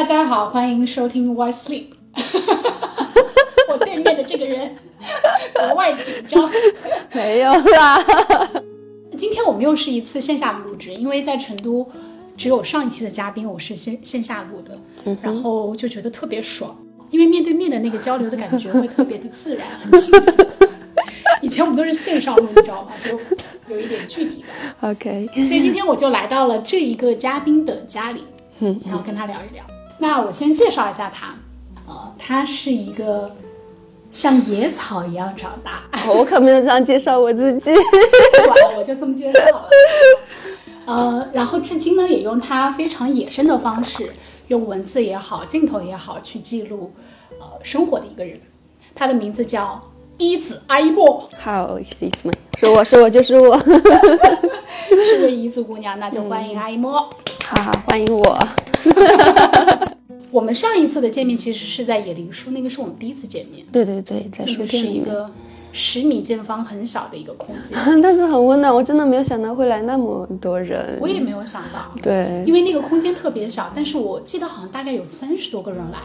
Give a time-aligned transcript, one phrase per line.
[0.00, 1.88] 大家好，欢迎收听 Why Sleep。
[3.68, 4.74] 我对面的这个人
[5.52, 6.50] 格外紧张。
[7.12, 8.02] 没有啦。
[9.18, 11.86] 今天我们又是一次线下录制，因为在成都
[12.34, 14.78] 只有上一期的嘉宾我是线线下录的，
[15.20, 16.74] 然后就觉得特别爽，
[17.10, 20.46] 因为面对面的那个交流的感觉会特别的自然，很幸福。
[21.44, 22.92] 以前我们都是线上录，你知道吗？
[23.04, 24.42] 就有一点距离
[24.80, 24.80] 感。
[24.92, 28.24] OK，所以今天我就来到了这一个嘉宾的家里，
[28.86, 29.62] 然后跟他聊一聊。
[30.00, 31.34] 那我先介绍一下他，
[31.86, 33.36] 呃，他是一个
[34.10, 37.70] 像野草一样长大，我可没有这样介绍我自己。
[38.76, 39.68] 我就这么介绍了。
[40.86, 44.10] 呃，然后至今呢，也用他非常野生的方式，
[44.48, 46.92] 用文字也好，镜头也好，去记录
[47.38, 48.40] 呃生活的一个人。
[48.94, 49.80] 他的名字叫
[50.16, 53.58] 一子阿依莫，好，It's me，是我是我就 是我。
[53.58, 56.92] 是位彝族姑娘，那就欢迎阿依莫。
[57.44, 58.38] 好好欢迎我。
[60.30, 63.64] 我们上一次的见面其实是在野林书，那个是我们第一次见面。
[63.72, 65.30] 对对对，在书店里面，一个
[65.72, 68.74] 十米见方很小的一个空间， 但是很温暖。
[68.74, 70.98] 我真的没有想到会来那么多人。
[71.00, 75.98] 我也没有想到，对，因为那个空间特别小，但是我记得好像大概有三十多个人来，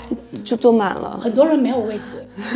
[0.43, 1.19] 就坐满了。
[1.19, 2.25] 很多人没有位子，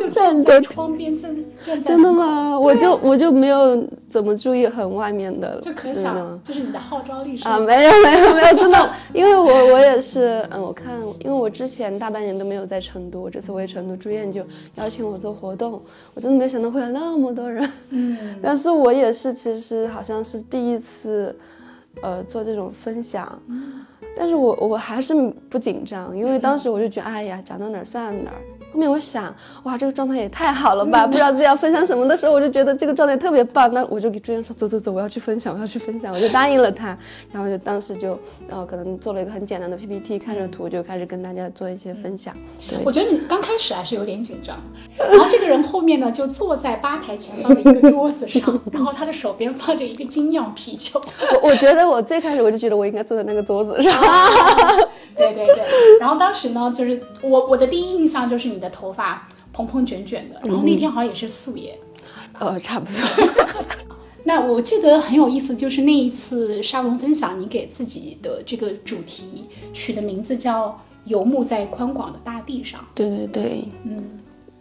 [0.00, 2.12] 就站在着窗边站站在真的？
[2.12, 2.58] 吗？
[2.58, 3.76] 我就我就没有
[4.10, 14.44] 怎么注意很外面的，就可想，就是你的号召力是啊，没有没有没有，真的，因为我我也是，嗯，我看，因为我之前大半年都没有在成都，我这次回成都住院就
[14.74, 15.80] 邀请我做活动，
[16.12, 21.38] 我真的没想到会有那么多人，嗯， 但是我也是，其实好像是第一次，
[22.02, 23.40] 呃，做这种分享，
[24.16, 25.14] 但是我我还是
[25.48, 28.36] 不紧张，因为当时我就觉得，哎呀，讲到哪儿算哪儿。
[28.72, 31.06] 后面我想，哇，这个状态也太好了吧！
[31.06, 33.72] 不知道自己要分享什么的时候，我就觉得这个状态特别棒。
[33.74, 36.96] 那我就给朱元说，走走走，我要去分享，我要去分享，我就 答应了他。
[37.32, 42.32] 然后就当时就，呃，可能做了一个很简单的 PPT，看着图就开始跟大家做一些分享。
[42.68, 44.56] 对，我觉得你刚开始还是有点紧张，
[44.96, 51.00] 然后这个人后面呢就坐在吧台前方的一个桌子上， 然后他的手边放着一个精酿啤酒，
[51.42, 53.92] 我我觉得我最开始我就觉得我应该坐在那个桌子上。
[55.16, 55.56] 对对对，
[56.00, 61.74] 然后当时呢，就是我我的第一印象就是你的头发蓬蓬卷卷的，然后那天好像也是素颜。
[62.38, 62.94] 呃，差不多。
[64.24, 74.04] 那我记得很有意思，就是那一次沙龙分享，你给自己的这个主题取的名字叫“游牧在宽广的大地上对对对，嗯，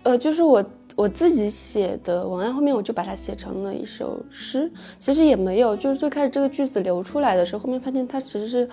[0.04, 0.64] 呃，就是我
[0.96, 4.72] 我自己写的文案，后面我就把它写成了一首诗。
[4.98, 8.70] 其实也没有，就是最开始这个句子流出来的时候，后面发现它其实是，嗯，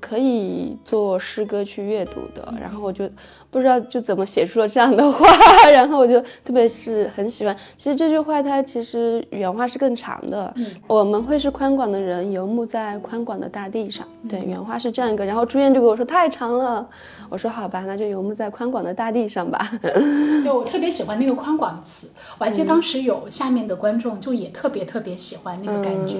[0.00, 2.54] 可以做诗歌去阅读的。
[2.60, 3.08] 然后我就
[3.50, 5.26] 不知道就怎么写出了这样的话，
[5.70, 7.56] 然后我就特别是很喜欢。
[7.76, 10.52] 其实这句话它其实原话是更长的，
[10.86, 14.06] 我们会是宽广的人，游牧在宽广的大地上。
[14.28, 15.24] 对，原话是这样一个。
[15.24, 16.86] 然后朱燕就跟我说太长了，
[17.28, 19.58] 我说好吧，那就游牧在宽广的大地上吧。”。
[19.82, 22.08] 对我特别喜欢那个“宽广”的词，
[22.38, 26.16] 我还记得当时有下面的观众就也特别特别喜欢那个感觉，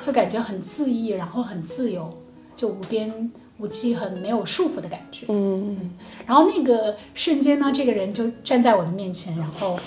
[0.00, 2.08] 就感觉很恣意，然后很自由，
[2.54, 5.26] 就无边无际，很没有束缚的感觉。
[5.28, 5.90] 嗯嗯，
[6.26, 9.78] 然后那个瞬间呢，这个人就站在我的面前，然后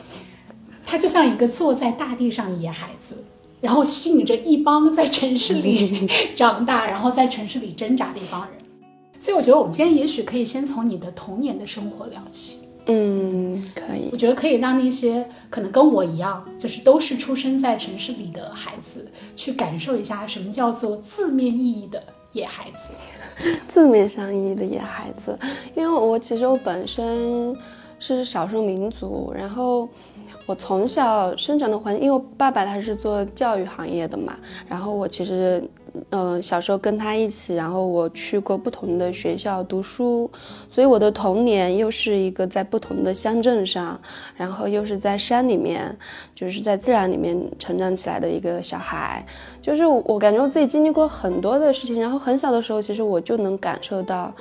[0.85, 3.16] 他就像一个坐在大地上的野孩子，
[3.59, 8.51] 然后吸引着一帮在城市里长大，然后在城市里挣扎的一帮人。
[9.19, 12.59] 所以我觉得我们今天也许可以先从你的童年的生活聊起。
[12.85, 14.07] 嗯，可以。
[14.13, 19.05] 我觉得可以让那些可能跟我一样，就是都是出生在城市里的孩子，
[19.35, 22.01] 去感受一下什么叫做字面意义的
[22.31, 22.93] 野孩子。
[23.67, 25.38] 字面上意义的野孩子，
[25.75, 27.55] 因为我其实我本身
[27.99, 29.88] 是少数民族，然后
[30.47, 34.35] 我从小生长的环境，因为我爸爸他是做教育行业的嘛，
[34.68, 35.63] 然后我其实。
[36.12, 40.30] 嗯，小时候跟他一起，然后我去过不同的学校读书，
[40.69, 43.99] 所以我的童年又是一个在不同的乡镇上，
[44.35, 45.97] 然后又是在山里面，
[46.35, 49.26] 就是在自然里面成长起来的一个小孩。
[49.59, 54.32] 就是我感觉我自己经历过很多的事情，然后很小的时候，其实我就能感受到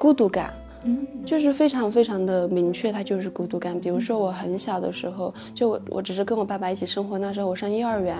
[0.00, 0.52] 孤独感。
[0.84, 3.78] 嗯，就是非常非常的明确，它就是孤独感。
[3.80, 8.16] 比如说我很小的时候，就我我只是跟我爸爸一起生活，那时候我上幼儿园，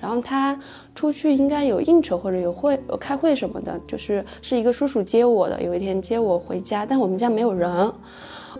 [0.00, 0.58] 然后他
[0.94, 7.92] 出去应该有应酬或者有会有开会什么的，就是是一个叔叔接我的，有一天接我回家，但我们家没有人，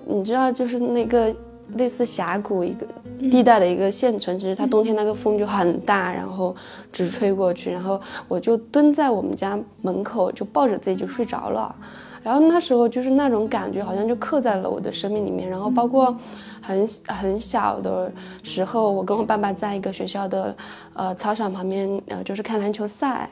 [0.06, 1.34] 你知道，就是那个
[1.76, 2.86] 类似峡谷一个
[3.30, 6.54] 地带的一个县城，其实它冬天那个风就很大，然后
[6.92, 7.98] 直吹过去，然后
[8.28, 11.74] 我就蹲在我们家门口，就抱着自己就睡着了。
[12.22, 15.48] 然后那时候就是那种感觉，好像就刻在了我的生命里面。
[15.48, 16.16] 然后包括
[16.66, 18.10] 很很小的
[18.42, 20.56] 时候，我跟我爸爸在一个学校的
[20.94, 23.30] 呃操场旁边，呃就是看篮球赛，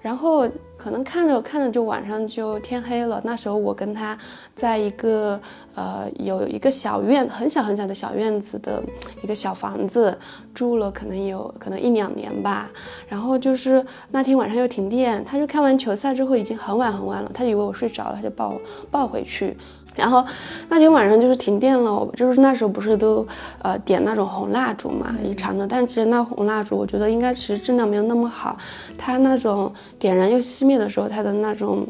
[0.00, 3.20] 然后可能看着看着就晚上就天黑了。
[3.24, 4.16] 那时候我跟他
[4.54, 5.40] 在一个
[5.74, 8.80] 呃有一个小院很小很小的小院子的
[9.22, 10.16] 一个小房子
[10.54, 12.70] 住了，可能有可能一两年吧。
[13.08, 18.54] 然后就是那天晚上又停电，他就看完球赛之后已经很晚很晚了，他以为我睡着了，他就抱
[18.90, 19.56] 抱回去。
[19.96, 20.24] 然后
[20.68, 23.26] 那天晚上就是停电了，就是那时候不是都
[23.62, 28.56] 呃点那种红蜡烛嘛，一长的，但其实那红蜡烛我觉得应该其实质量没有那么好，
[28.98, 31.86] 它那种点燃又熄灭的时候，它的那种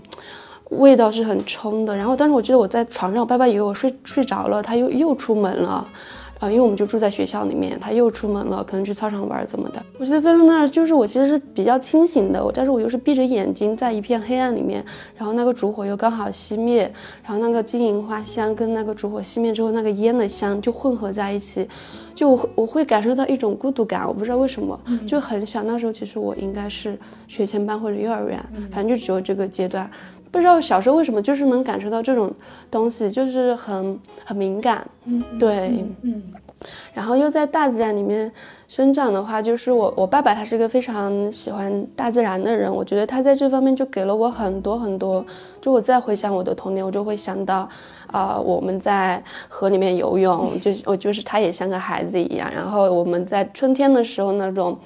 [0.71, 1.97] 味道是很冲的。
[1.97, 5.87] 然后当时我记得我在床上，我爸爸以为我睡睡着了，他又又出门了。
[6.39, 9.83] 啊，因为我们就住在学校里面，他又出门了，可能去操场玩怎么的。
[9.99, 14.85] 我觉得在那儿就是我其实是比较清醒的，但是我又是闭着眼睛在一片黑暗里面，
[15.17, 16.93] 然后那个烛火又刚好熄灭，
[17.25, 21.67] 然后那个金银花香跟那个烛火熄灭之后那个烟的香就混合在一起，
[22.17, 26.99] 就我我会感受到一种孤独感，我不知道为什么，就很小那时候其实我应该是
[27.29, 28.43] 学前班或者幼儿园，
[28.73, 29.89] 反正就只有这个阶段。
[30.33, 32.33] 不知道小时候为什么就是能感受到这种
[32.71, 36.23] 东西，就是很很敏感，嗯，对，嗯，
[36.95, 38.33] 然后又在大自然里面
[38.67, 45.25] 生长的话，就是我我爸爸他是一个非常喜欢大自然的人，我觉得他在这方面就给了我很多很多。
[45.61, 47.69] 就我再回想我的童年，我就会想到，
[48.07, 52.51] 啊，我们在河里面游泳，就我就是他也像个孩子一样。
[52.53, 54.79] 然后我们在春天的时候那种。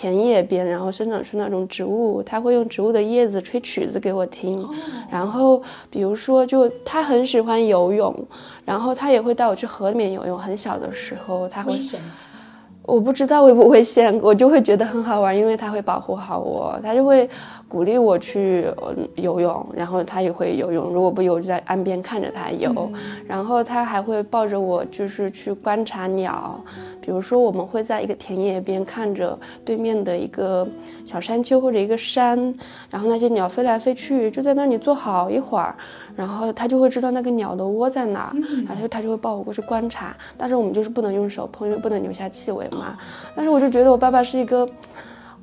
[0.00, 4.64] 田野边，然后生长出那种植物，他会用植物的叶子吹曲子给我听。
[5.10, 5.60] 然后，
[5.90, 8.14] 比如说，就他很喜欢游泳，
[8.64, 10.38] 然后他也会带我去河里面游泳。
[10.38, 11.76] 很小的时候，他会，
[12.82, 17.28] 我不知道危不危险，我就会觉得很好玩，因为他会保护好我，他就会。
[17.68, 18.66] 鼓励我去
[19.14, 20.86] 游泳，然后他也会游泳。
[20.88, 22.90] 如果不游，就在岸边看着他游。
[23.26, 26.58] 然后他还会抱着我，就是去观察鸟。
[27.02, 30.66] 比如说，我们会在一个田野边看着对面的一个
[31.04, 32.54] 小山丘或者一个山，
[32.90, 35.74] 然后那些鸟飞来飞去，就在那里坐好一会儿。
[36.16, 38.34] 然后他就会知道那个鸟的窝在哪，
[38.66, 40.16] 然后他就会抱我过去观察。
[40.38, 42.98] 但是我们就是不能用手碰，因为不能留下气味嘛。
[43.34, 44.66] 但是我就觉得我爸爸是一个。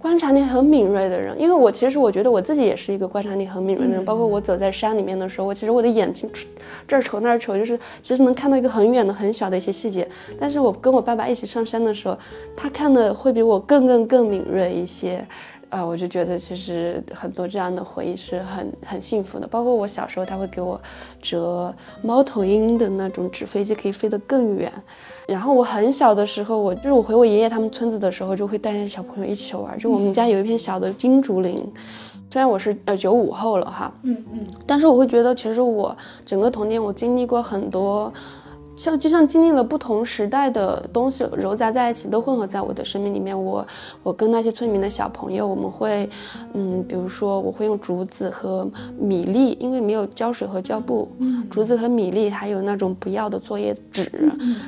[0.06, 4.06] 观察力很敏锐的人，因为我其实我觉得我自己也是一个观察力很敏锐的人。
[4.06, 6.30] 包括我走在山里面的时候，我其实我的眼睛
[6.88, 10.08] 这儿瞅那儿瞅，就是其实能看到一个很远的、很小的一些细节。
[10.40, 12.16] 但是我跟我爸爸一起上山的时候，
[12.56, 15.26] 他看的会比我更更更敏锐一些。
[15.70, 19.48] 啊，我就觉得其实很多这样的回忆是很很幸福的。
[19.48, 20.80] 包括我小时候，他会给我
[21.22, 24.72] 折猫头鹰的那种纸飞机，可以飞得更远。
[25.28, 29.78] 然后我很小的时候，我就是我回我爷爷他们村子的时候，就会带些小朋友一起玩。
[29.78, 31.56] 就我们家有一片小的金竹林，
[32.30, 38.14] 虽然我是呃九五后了哈，嗯嗯，但是我会觉得其实我整个童年我经历过很多。
[38.76, 43.36] 像就像经历了不同时代的东西糅杂在一起，都混合在我的生命里面。
[43.36, 43.66] 我
[44.04, 46.10] 我跟那些村民的小朋友，我们会，
[46.54, 48.70] 嗯，比如说我会用竹子和
[49.00, 54.12] 米粒，因为没有胶水和胶布，嗯，竹子和米粒还有那种不要的作业纸，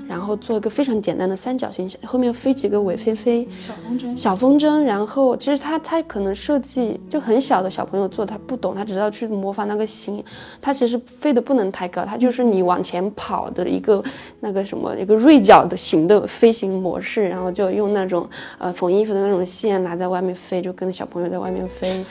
[0.07, 4.83] 然后做一个非常简单的三角形，后面飞几个尾飞飞小风筝，小风筝。
[4.83, 10.23] 然后其实他他可能设计就很小的小朋友做，他不懂，他只要去模仿那个形，
[10.61, 13.96] 他其实飞得不能太高，他就是你往前跑的一个。
[14.39, 18.27] 那个什么一个锐角的型的飞行模式，然后就用那种
[18.57, 22.03] 呃缝衣服的那种线拿在外面飞，就跟小朋友在外面飞。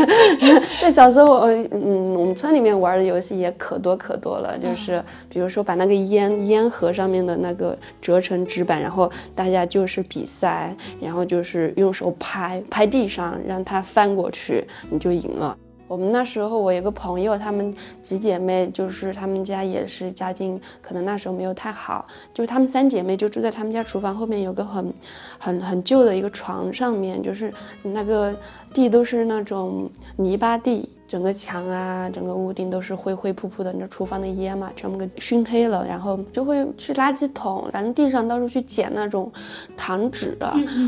[0.82, 15.56] 那小时候，嗯，我们村里面玩的游戏也可多可多了，就是比如说把那个烟烟盒上面的那个折成纸板，然后大家就是比赛，然后就是用手拍拍地上，让它翻过去，你就赢了。
[15.86, 24.92] 我们那时候，我有个朋友，她们几姐妹，就是她们家也是家境可能那时候没有太好，就是她们三姐妹就住在她们家厨房后面有个很
[25.38, 28.34] 很很旧的一个床上面，就是那个
[28.72, 30.88] 地都是那种泥巴地。
[31.06, 35.86] 整个墙啊，整个屋顶都是灰灰扑扑的，那厨房的烟嘛，全部给熏黑了。
[35.86, 39.30] 然后就会去垃圾桶，反正地上到处去捡那种
[39.76, 40.36] 糖纸。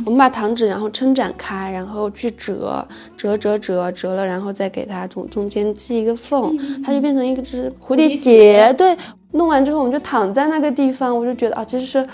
[0.05, 8.73] 我们把糖纸然后撑展开，然后去折，折折折折了，然后再给它中中间系一个缝，它就变成一个只蝴蝶结。
[8.73, 8.97] 对，
[9.33, 12.07] 弄完之后我们就躺在那个地方，我就觉得啊，其实是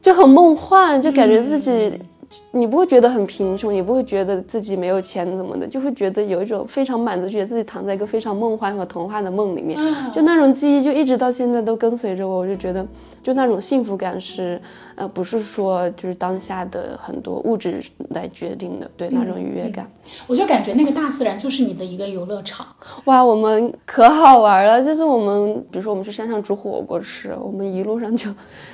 [0.00, 2.00] 就很梦幻，就感觉自己。
[2.50, 9.78] 你不会觉得很贫穷，也不会觉得自己没有钱怎么的，就会觉得有一种非常满足，觉得自己躺在一个非常梦幻和童话的梦里面，
[10.12, 12.86] 就那种记忆就一直到现在都跟随着我，我就觉得。
[13.22, 14.60] 就那种幸福感是，
[14.96, 19.88] 呃，不是说就是当下的很多物质来决定的，对那种愉悦感。
[20.26, 22.66] 我就感觉那个大自然就是你的一个游乐场。
[23.04, 24.82] 哇，我们可好玩了！
[24.82, 28.28] 就是我们，比如说我们去山上煮火锅吃，我们一路上就，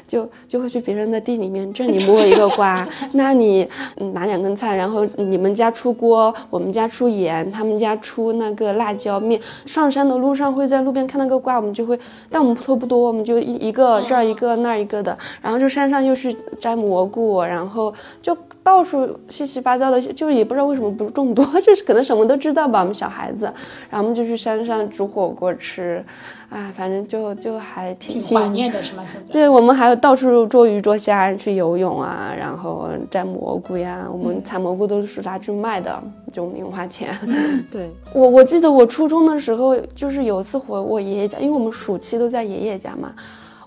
[0.06, 3.68] 就就会去别人的地里面，这你摸一个瓜， 那你你
[4.12, 9.38] 拿两根菜，然后你们家出锅，我们家出盐，他们家出那个辣椒面。
[9.66, 11.98] 上山的路上会在路边看那个瓜，我们就会，
[12.30, 14.38] 但我们偷不多，我们就一一个这儿一。
[14.38, 18.32] 个那儿一个的，然后就山上又去摘蘑菇，然后就
[18.68, 23.46] 到处七七八糟的，就是也不知道为什么不众多， 就是可能什么都知道吧，我们小孩子，
[23.88, 26.04] 然后我们就去山上煮火锅吃，
[26.50, 29.02] 啊，反正就就还挺怀念的是吗？
[29.08, 35.98] 现在对我们还有到处捉鱼捉虾，去游泳啊，然后摘蘑菇呀，我们采蘑菇都是拿去卖的，
[36.30, 37.16] 就零花钱。
[37.72, 43.14] 对我我记得我初中的时候，就是有一次回我爷爷家，因为我们暑期都在爷爷家嘛。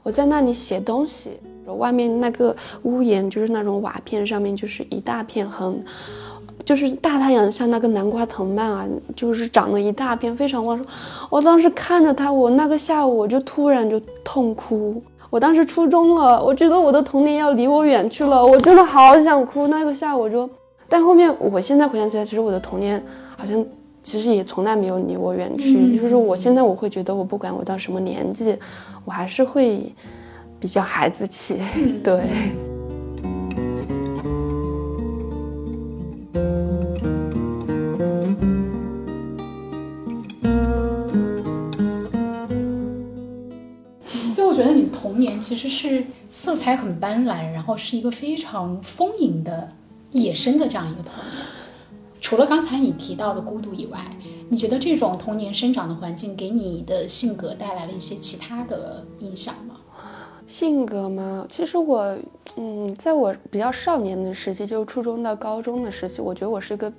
[0.03, 5.84] 我在那里写东西，外面那个屋檐就是那种瓦片，上面就是一大片很，
[6.65, 10.86] 就是大太阳下那个南瓜藤蔓啊，就是长了一大片，非常旺盛。
[11.30, 15.01] 我当时看着它，我那个下午我就突然就痛哭。
[15.30, 19.68] 我当时初中了，我觉得我的童年要离我远去了，我真的好想哭。
[19.68, 20.50] 那个下午就，
[20.89, 23.03] 但后面我现在回想起来，其实我的童年
[23.38, 23.65] 好像。
[24.03, 28.58] 其实也从来没有离我远去，就是我现在我会觉得，我不管我到什么年纪，
[29.06, 29.94] 我还是会
[30.62, 31.60] 比较孩子气，
[32.03, 32.30] 对。
[44.32, 49.74] 所以我觉得你童年其实是色彩很斑斓，然后是一个非常丰盈的、
[50.12, 51.25] 野生的这样一个童年。
[52.22, 54.00] 除了刚才你提到的孤独以外，
[54.50, 59.71] 你觉得这种童年生长的环境给你的性格带来了一些其他的影响吗？
[60.51, 61.46] 性格吗？
[61.48, 62.13] 其实我，
[62.58, 66.91] 嗯，在我比较少年的时期，就是初中到高中的时期，我觉得我是一个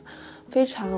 [0.49, 0.91] 非常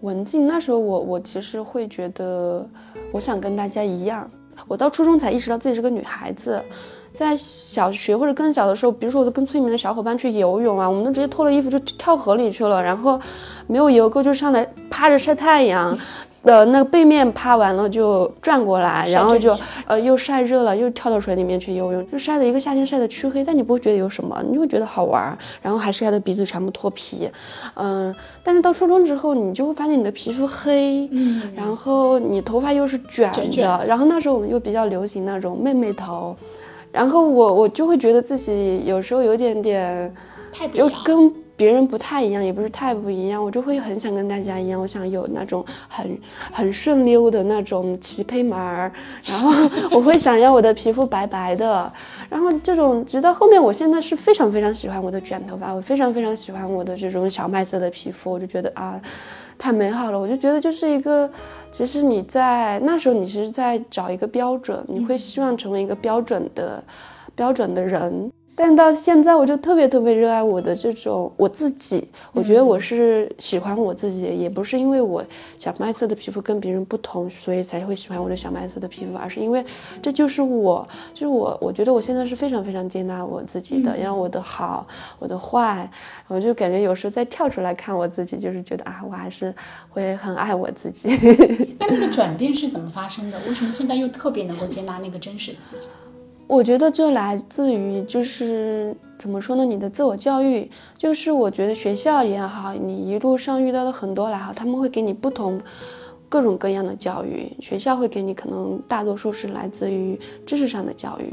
[0.00, 0.48] 文静。
[0.48, 2.68] 那时候我，我其实会觉得，
[3.12, 4.28] 我想跟大家一样。
[4.66, 6.60] 我到初中才意识到自己是个女孩子。
[7.12, 13.20] 在小学或者更小的时候，比如说我跟村里面的小伙伴去游泳啊，我们都直接脱了衣服就跳河里去了，然后
[13.68, 15.96] 没有游够就上来趴着晒太阳，
[16.44, 27.28] 呃，那个背面趴完了就转过来，然后就呃又晒热了，又跳到水里面去游泳，就晒的一个夏天晒的黢黑，但你不会觉得有什么，你会觉得好玩，然后还晒的鼻子全部脱皮，
[27.74, 36.36] 嗯，但是到初中之后，你就会发现你的皮肤黑，嗯，然后你头发又是卷的，然后那时候我们又比较流行那种妹妹头。
[36.92, 40.14] 然后我我就会觉得自己有时候有点点，
[40.72, 46.18] 就跟别人不太一样，也不是太不一样，我就会很想跟大家一样，我想有那种很
[46.52, 48.90] 很顺溜的那种齐胚毛儿，
[49.24, 49.50] 然后
[49.90, 51.92] 我会想要我的皮肤白白的，
[52.28, 59.00] 然后这种直到后面，我现在是非常非常喜欢我的卷头发，我非常非常喜欢我的这种小麦色的皮肤，我就觉得啊。
[59.56, 61.30] 太美好了，我就觉得就是一个，
[61.70, 66.82] 其实你在那时候，你是在找一个标准，你会希望成为一个标准的，
[67.36, 68.32] 标准的人。
[68.56, 72.08] 但到现在，我就特别特别热爱我的这种我自己。
[72.32, 75.24] 我觉得我是喜欢我自己，也不是因为我
[75.58, 79.64] 小麦色的皮肤跟别人不同，所以才会喜欢我的小麦色的皮肤，而是因为
[80.00, 81.58] 这就是我，就是我。
[81.60, 84.86] 我觉得我现在是非常非常接纳我自己的，然后我的好，
[85.18, 85.90] 我的坏，
[86.28, 89.54] 我就感觉有时候再跳出来看我自己，就是觉得啊，我还是
[89.88, 91.08] 会很爱我自己。
[91.80, 93.38] 那那个转变是怎么发生的？
[93.48, 95.88] 为什么现在又特别能够接纳那个真实的自己？
[96.46, 99.64] 我觉得这来自于就是怎么说呢？
[99.64, 105.58] 你的自我教育，就是我觉得学校也好，你一路上遇到的很多来好，他们会给你不同
[106.28, 107.50] 各种各样的教育。
[107.60, 111.32] 学校会给你可能大多数是来自于知识上的教育，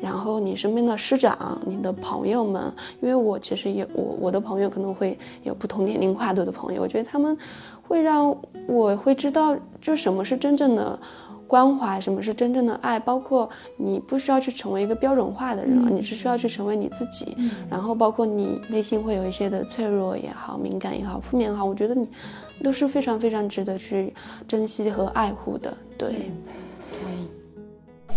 [0.00, 7.36] 然后你身边的师长、你的朋友们，因为我其实也我我的朋友可能会有不同年龄跨度的朋友，我觉得他们
[7.82, 8.34] 会让
[8.68, 10.98] 我会知道，就什么是真正的。
[11.52, 12.98] 关怀什么是真正的爱？
[12.98, 17.36] 包括你不需要去成为一个标准化的人，你只需要去成为你自己。
[17.68, 22.08] 然后包括你内心会有一些的脆弱也好、敏感也好、负面也好，我觉得你
[22.64, 24.14] 都是非常非常值得去
[24.48, 25.76] 珍惜和爱护的。
[25.98, 26.30] 对。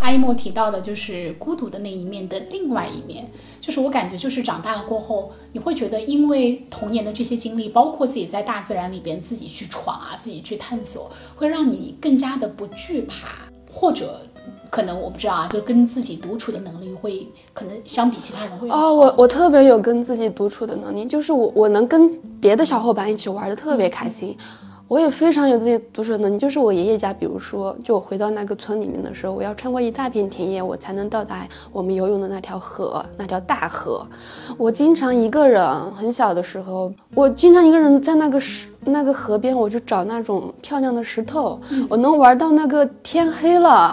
[0.00, 14.20] 阿一莫提到的就是孤独的那一面的另外一面，就是我感觉就是长大了过后，你会觉得因为童年的这些经历，包括自己在大自然里边自己去闯啊，自己去探索，会让你更加的不惧怕，或者。
[14.68, 24.36] 可能我不知道啊，就跟自己独处的能力会可能相比其他人会哦，我我特别有跟自己独处的能力，就是我我能跟别的小伙伴一起玩的特别开心。
[24.88, 34.06] 我也非常有自己独处的能力，就是我爷爷家，比如说，就我回到那个村里面的时候，我要穿过一大片田野，我才能到达我们游泳的那条河，那条大河。
[34.56, 43.92] 我经常一个人，很小的时候，我经常一个人在那个石那个河边，我去找那种漂亮的石头，我能玩到那个天黑了。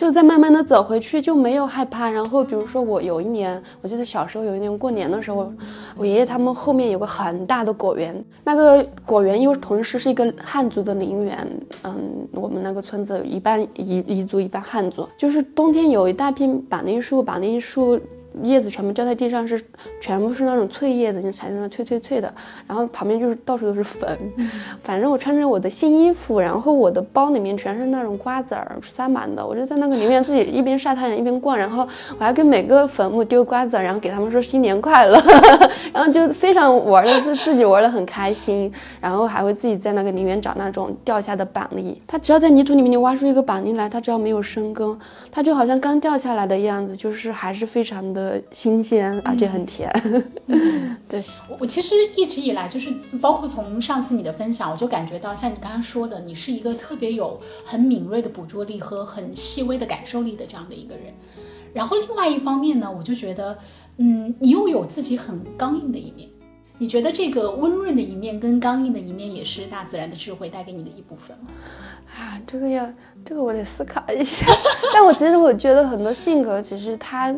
[0.00, 2.08] 就在慢慢的走回去，就没有害怕。
[2.08, 5.52] 然后比如说我有一年，我记得小时候有一年过年的时候，
[5.94, 11.46] 我爷爷他们后面有个很大的果园，那个果园又同时是一个汉族的陵园。
[11.82, 18.00] 嗯，我们那个村子一半彝彝族，一半汉族，就是冬天有一大片板栗树，板栗树。
[18.42, 19.60] 叶子全部掉在地上，是
[20.00, 22.32] 全部是那种脆叶子，就踩在那脆脆脆的。
[22.66, 24.18] 然后旁边就是到处都是粉，
[24.82, 29.44] 反正我穿着我的新衣服，然后我的包里面全是那种瓜子儿塞满的。
[29.44, 31.86] 我就在那个里面自己一边晒太阳一边逛，然后
[32.18, 35.20] 我还跟每个坟墓丢瓜子，然后给他们说新年快乐，
[35.92, 42.00] 然后就非常玩的自自己玩的很开心，然后还会自己在那个里面找那种掉下的板栗。
[42.06, 44.96] 它只要在泥土里面你挖出一个板栗来，它只要没有生根，
[45.32, 48.20] 它就好像刚掉下来的样子，就是还是非常的。
[48.30, 49.90] 的新鲜，而且很甜。
[51.08, 61.12] 对我，我其实一直以来就是，包括从上次你的分享，我就感觉到，像你刚刚说的，你是一个特别有很敏锐的捕捉力和很细微的感受力的这样的一个人。
[61.74, 63.58] 然后另外一方面呢，我就觉得，
[63.98, 66.29] 嗯，你又有自己很刚硬的一面。
[66.80, 71.50] 你觉得这个温润的一面跟刚硬的一面，也是大自然的智慧带给你的一部分吗？
[72.16, 72.90] 啊，这个要，
[73.22, 74.46] 这个我得思考一下。
[74.94, 77.34] 但我其实我觉得很多性格，其实它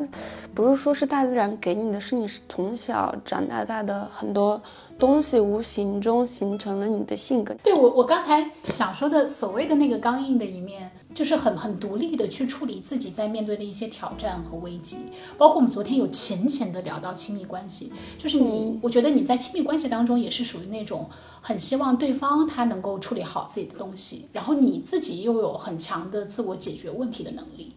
[0.55, 4.63] 不是说是大自然给你的，是你从小长大大的很多。
[4.99, 7.55] 东西无形中形成了你的性格。
[7.63, 14.99] 对我，我刚才想说的所谓的那个刚硬的一面，就是很很独立的去处理自己在面对的一些挑战和危机。
[15.37, 21.09] 包括我们昨天有浅浅的聊到亲密关系，就是你，我觉得你在亲密关系当中也是属于那种
[21.41, 27.73] 很希望对方他能够处理好自己的东西，然后你自己又有很强的自我解决问题的能力。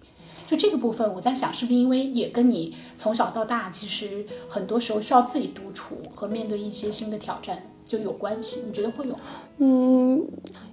[0.47, 8.61] 就这个部分，我在想，是不是因为也跟你从小到大，其实很多时候需要自己独处和面对一些新的挑战就有关系？
[8.65, 9.15] 你觉得会有？
[9.57, 10.23] 嗯，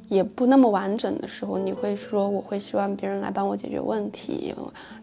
[0.09, 4.55] 也不那么完整的时候，你会说我会希望别人来帮我解决问题，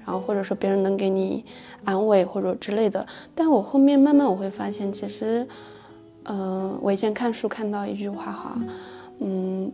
[0.05, 1.43] 然后或者说别人能给你
[1.85, 3.05] 安慰或者之类的。
[3.33, 5.47] 但我后面慢慢我会发现，其实，
[6.25, 8.61] 嗯，我以前看书看到一句话哈，
[9.19, 9.71] 嗯。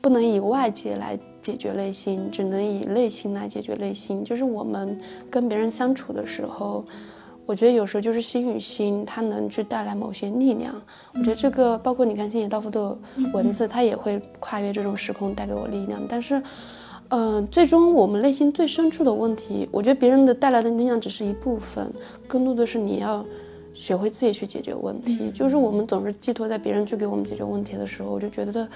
[0.00, 4.24] 不能以外界来解决内心，只能以内心来解决内心。
[4.24, 4.98] 就是我们
[5.30, 6.84] 跟别人相处的时候，
[7.44, 10.74] 我觉得有时候就是心与心，它能去带来某些力量。
[11.14, 12.96] 我觉得这个包括你看星野道夫的
[13.32, 16.00] 文字，它也会跨越这种时空带给我力量。
[16.08, 16.40] 但是，
[17.08, 21.92] 嗯，最终我们内心最深处的问题，我觉得别人的带来的力量只是一部分，
[22.26, 23.24] 更多的是你要
[23.74, 25.30] 学会自己去解决问题。
[25.34, 28.68] 就是我们总是寄托在别人去给我们解决问题的时候，我就觉得。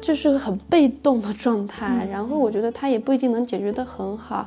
[0.00, 4.46] 就是很被动的状态，然后我觉得他也不一定能解决的很好。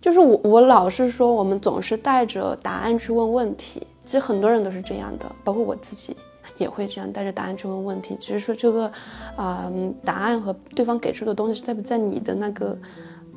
[0.00, 3.86] 就是我，我老是说，我们总是带着答案去问问题。
[4.04, 6.16] 其实很多人都是这样的，包括我自己
[6.58, 8.16] 也会这样带着答案去问问题。
[8.20, 8.90] 只是说这个，
[9.36, 9.70] 啊，
[10.04, 12.78] 答案和对方给出的东西在不在你的那个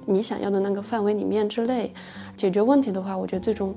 [0.06, 1.92] 你想要的那个范围里面之内？
[2.38, 3.76] 解决问题的话，我觉得最终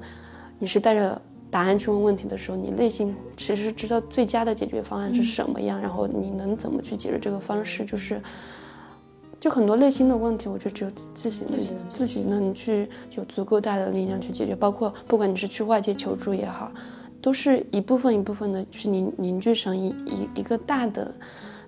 [0.59, 1.21] 你是带着。
[1.53, 8.23] 答案去问问题的时候，你内心其实知道最佳的解决方案是什么样，然后你能怎么去解决这个方式，就是，
[9.39, 11.59] 就很多内心的问题，我觉得只有自己能
[11.91, 12.89] 自己能去
[13.19, 14.57] 有足够大的力量去解决。
[14.57, 16.73] 包括不管你是去外界求助也好，
[17.21, 21.15] 都是一部分一部分的去凝凝聚成一一一个大的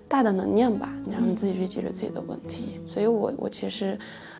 [0.07, 2.79] 大的能量吧，然后你自己去解决自己的问题。
[2.87, 3.95] 所以我我其实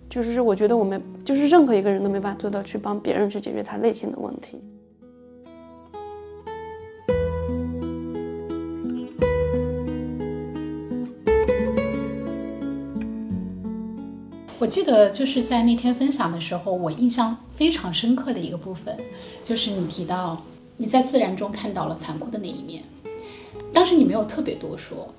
[0.09, 4.59] 就是我觉得我们就是任何一个人都没办法做到去帮别人去解决他内心的问题。
[14.65, 18.97] 我记得就是在那天分享的时候，我印象非常深刻的一个部分，
[19.43, 20.43] 就是你提到
[20.77, 22.81] 你在自然中看到了残酷的那一面。
[23.71, 25.13] 当时你没有特别多说，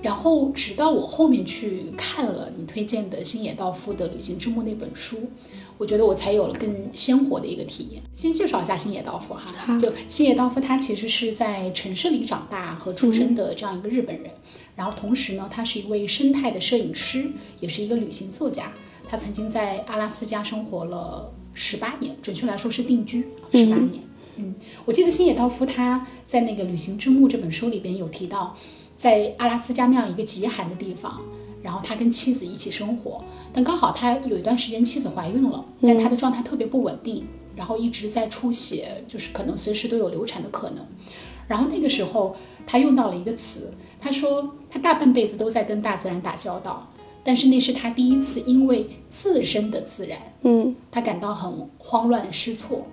[0.00, 5.28] 然后直到我后面去看了你推荐的星野道夫的《旅行之墓》那本书，
[5.76, 8.02] 我觉得我才有了更鲜活的一个体验。
[8.14, 14.30] 先介绍一下星野道夫哈，就星野道夫他其实是在城市里长大和出生的这样一个日本人，
[14.74, 17.30] 然后同时呢，他是一位生态的摄影师，
[17.60, 18.72] 也是一个旅行作家。
[19.08, 24.02] 他曾经在阿拉斯加生活了十八年，准确来说是定居十八年。
[24.36, 28.54] 嗯，我记得星野道夫他在那个《旅行之墓》这本书里边有提到，
[28.96, 31.20] 在阿拉斯加那样一个极寒的地方，
[31.62, 40.84] 然后他跟妻子一起生活，但刚好他有一段时间妻子怀孕了，但他的状态特别不稳定，然后一直在出血，就是可能随时都有流产的可能。
[41.48, 46.86] 然后那个时候他用到了一个词，他说他大半辈子都在跟大自然打交道，
[47.26, 52.86] 但是那是他第一次因为自身的自然，嗯，他感到很慌乱失措。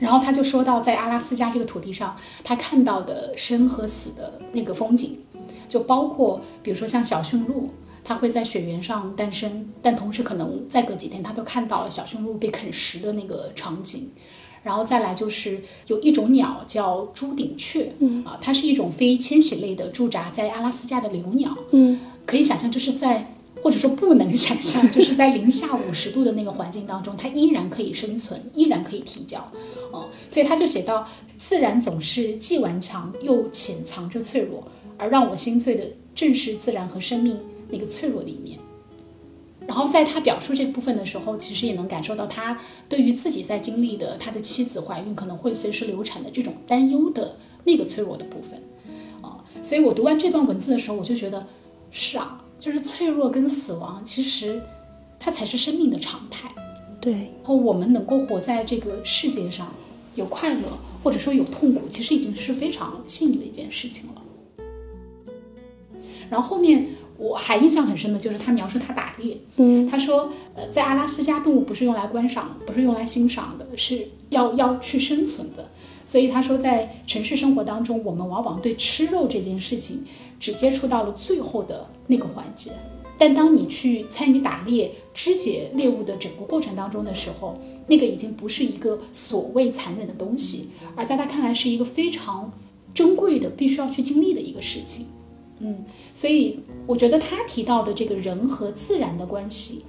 [0.00, 5.16] 然后他就说到，在阿拉斯加这个土地上，他看到的生和死的那个风景，
[5.66, 7.70] 就包括比如说像小驯鹿，
[8.02, 14.10] 它会在雪原上诞生，但同时可能再隔几天，他都看到了小驯鹿被啃食的那个场景。
[14.62, 23.30] 然后再来就是有一种鸟叫朱顶雀，嗯啊，它是一种非迁徙类的驻扎在阿拉斯加的留鸟，嗯，可以想象就是在。
[23.64, 29.38] 或者说不能想象， 就是在零下五十度的那个环境当中，它依然可以生存，依然可以提交，
[29.90, 34.62] 哦，所以他就写到，自然总是既顽强又潜藏着脆弱，
[34.98, 38.58] 而让我心碎的正是自然和生命那个脆弱的一面。
[39.66, 48.62] 然后在他表述这部分的时候，其实也能感受到他对于自己在经历的他的妻子怀孕可能会随时流产的这种担忧的那个脆弱的部分，
[49.22, 51.46] 啊，所以我读完这段文字的时候，我就觉得
[51.90, 52.43] 是啊。
[52.58, 54.60] 就是脆弱跟死亡，其实
[55.18, 56.48] 它才是生命的常态。
[57.00, 59.70] 对，然后我们能够活在这个世界上，
[60.14, 60.60] 有快乐
[61.02, 64.22] 或者说有痛苦，其实已经是非常幸运的一件事情了。
[66.30, 66.86] 然后后面
[67.18, 75.68] 我还印象很深的就是他描述他打猎，嗯，他说，呃，在阿拉斯加，动物不是用来观赏，不是用来欣赏的，是要要去生存的。
[76.06, 80.04] 所以他说，在城市生活当中，我们往往对吃肉这件事情。
[80.44, 82.70] 只接触到了最后的那个环节，
[83.16, 87.54] 但当你去参与打猎、肢解猎物的整个过程当中的时候，
[87.86, 92.52] 那个已经不是一个所谓残忍的东西，而在他看来是一个非常
[92.92, 95.06] 珍贵的、必须要去经历的一个事情。
[95.60, 99.86] 嗯，所以我觉得他提到的这个人和自然的关系，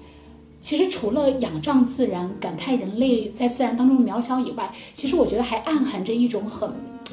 [0.61, 6.71] 其实除了仰仗自然、感慨人类在自然当中渺小以外，其实我觉得还暗含着一种很、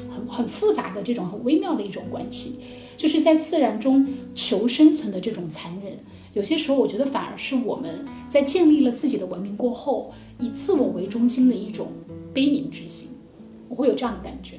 [0.09, 2.59] 很、很复杂的这种很微妙的一种关系。
[3.03, 5.91] 就是在自然中求生存的这种残忍，
[6.31, 11.87] 有些时候我觉得反而是我们在建立了自己的文明过后，以自我为中心的一种
[12.33, 13.09] 悲悯之心。
[13.67, 14.55] 我会有这样的感觉。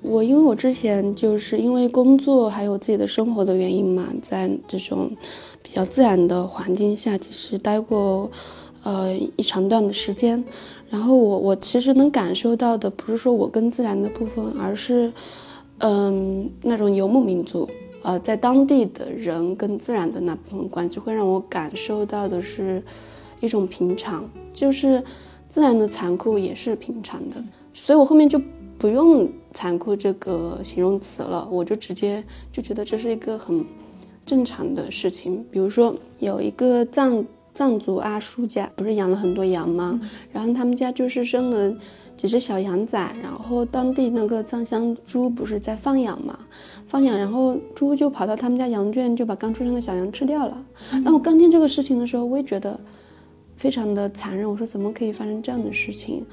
[0.00, 5.10] 我因为我之前就是因为工作还有自己的生活的原因嘛，在这种
[5.62, 8.30] 比较自然的环境下，其实待过
[8.82, 10.42] 呃一长段的时间。
[10.88, 15.12] 然后我我其实能感受到的，不是说我跟自然的部分，而是。
[15.78, 17.68] 嗯，那种游牧民族，
[18.02, 22.82] 呃，在当地的人跟自然的那部分关系，会让我感受到的是
[23.40, 25.02] 一种平常，就是
[25.48, 27.42] 自然的残酷也是平常的。
[27.72, 28.40] 所以我后面就
[28.76, 33.64] 不用残酷这个形容词了，我就直接就觉得这是一个很
[34.26, 35.44] 正常的事情。
[35.50, 37.24] 比如说有一个藏
[37.58, 40.00] 藏族阿叔家，不是养了很多羊吗？
[40.32, 41.74] 然后他们家就是生了。
[42.16, 46.36] 几只小羊仔，然后当地那个藏香猪不是在放养嘛，
[46.84, 50.64] 放养，然后猪就跑到他们家羊圈，就把刚出生的小羊吃掉了。
[51.04, 52.78] 那我刚听这个事情的时候，我也觉得
[53.54, 54.50] 非常的残忍。
[54.50, 56.26] 我说怎么可以发生这样的事情？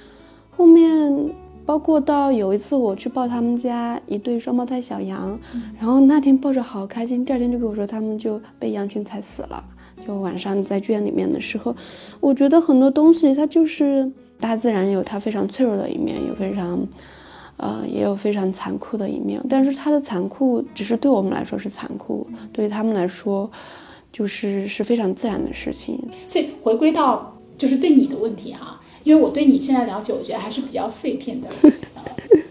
[0.57, 1.29] 后面
[1.67, 5.39] 包括到有一次我去抱他们家一对双胞胎小羊，
[5.77, 9.63] 然后那天抱着好开心，第二天就跟我说他们就被羊群踩死了。
[10.05, 11.75] 就晚上在剧院里面的时候，
[12.19, 14.11] 我觉得很多东西它就是。
[14.37, 16.85] 大自然有它非常脆弱的一面，有非常，
[17.55, 19.41] 呃，也有非常残酷的一面。
[19.49, 23.49] 但是它的残酷只是对我们来说是残酷，对于他们来说，
[24.11, 25.97] 就是是非常自然的事情。
[26.27, 31.47] 所以回归到就是对你的问题哈，因为我对你现在了解，我觉得还是比较碎片的。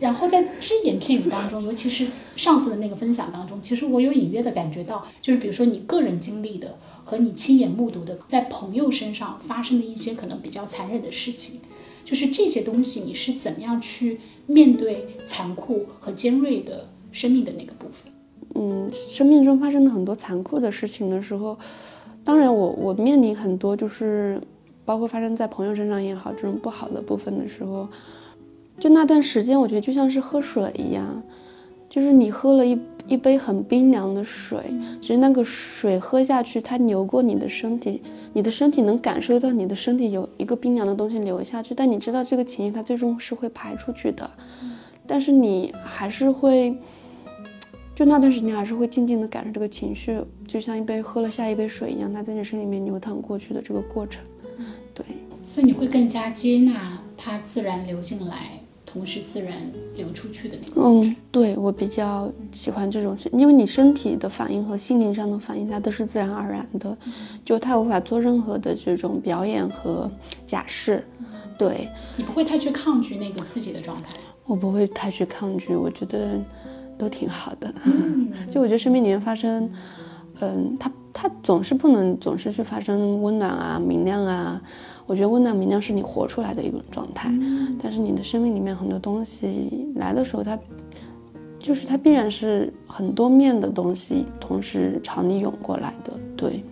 [0.00, 11.60] 然后在只言片语当中，尤其是上次的那个分享当中，其实我有隐约的感觉到，就是比如说你个人经历的和你亲眼目睹的，在朋友身上发生的一些可能比较残忍的事情。
[12.04, 18.12] 就是这些东西，你是怎么样去面对残酷和尖锐的生命的那个部分？
[18.54, 21.56] 嗯，生命中发生的很多残酷的事情的时候，
[22.24, 24.40] 当然我我面临很多，就是
[24.84, 27.88] 包括发生在朋友身上也好，这种不好的部分的时候，
[28.78, 31.22] 就那段时间，我觉得就像是喝水一样，
[31.88, 32.78] 就是你喝了一。
[33.06, 34.58] 一杯很冰凉的水，
[35.00, 44.28] 其实那个水喝下去，它流过你的身体，你的身体能感受到你的身体有一个冰凉的东西流下去，但你知道这个情绪它最终是会排出去的，
[45.06, 46.74] 但是你还是会，
[47.94, 54.24] 就那段时间还是会静静的感受这个情绪，就像一杯喝了下一杯水一样，它在你身里面流淌过去的这个过程，
[54.94, 55.04] 对，
[55.44, 58.52] 所以你会更加接纳它自然流进来。
[58.94, 59.52] 同时自然
[59.96, 61.02] 流出去的那种。
[61.02, 66.96] 嗯，对我比较喜欢这种，因为你身体的反应和心灵上的反应，它都是自然而然的，
[67.44, 70.08] 就它无法做任何的这种表演和
[70.46, 71.04] 假释。
[71.58, 74.14] 对你不会太去抗拒那个自己的状态，
[74.46, 76.40] 我不会太去抗拒，我觉得
[76.96, 77.74] 都挺好的。
[78.48, 79.68] 就我觉得生命里面发生，
[80.40, 84.62] 嗯，它它总是不能总是去发生温暖啊、明亮啊。
[85.06, 87.30] 我觉得温暖明亮是你活出来的一种状态，
[87.82, 90.58] 但是你的生命里面很多东西来的时候，它
[91.58, 96.12] 就是它必然是很多面的东西同时朝你涌过来的。
[96.36, 96.62] 对。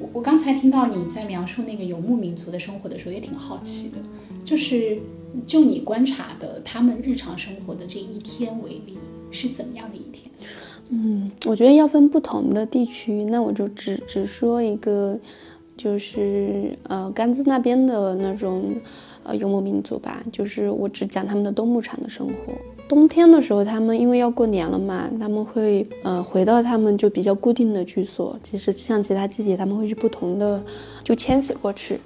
[0.00, 3.96] 我我刚才听到你在描述那个游牧民族的生活的时候，也挺好奇的，
[4.44, 5.00] 就是
[5.44, 8.96] 就你观察的他们日常生活的这一天为例，
[9.32, 10.30] 是怎么样的一天？
[10.90, 15.18] 嗯，我觉得要分不同的地区，那我就只只说一个，
[15.76, 18.74] 就是呃甘孜那边的那种
[19.22, 22.52] 呃游牧民族吧，就是我只讲他们的冬牧场的生活。
[22.86, 28.38] 冬天的时候，他们因为要过年了嘛，他们会呃回到他们就比较固定的居所。
[28.42, 30.62] 其实像其他季节，他们会去不同的
[31.02, 31.98] 就迁徙过去。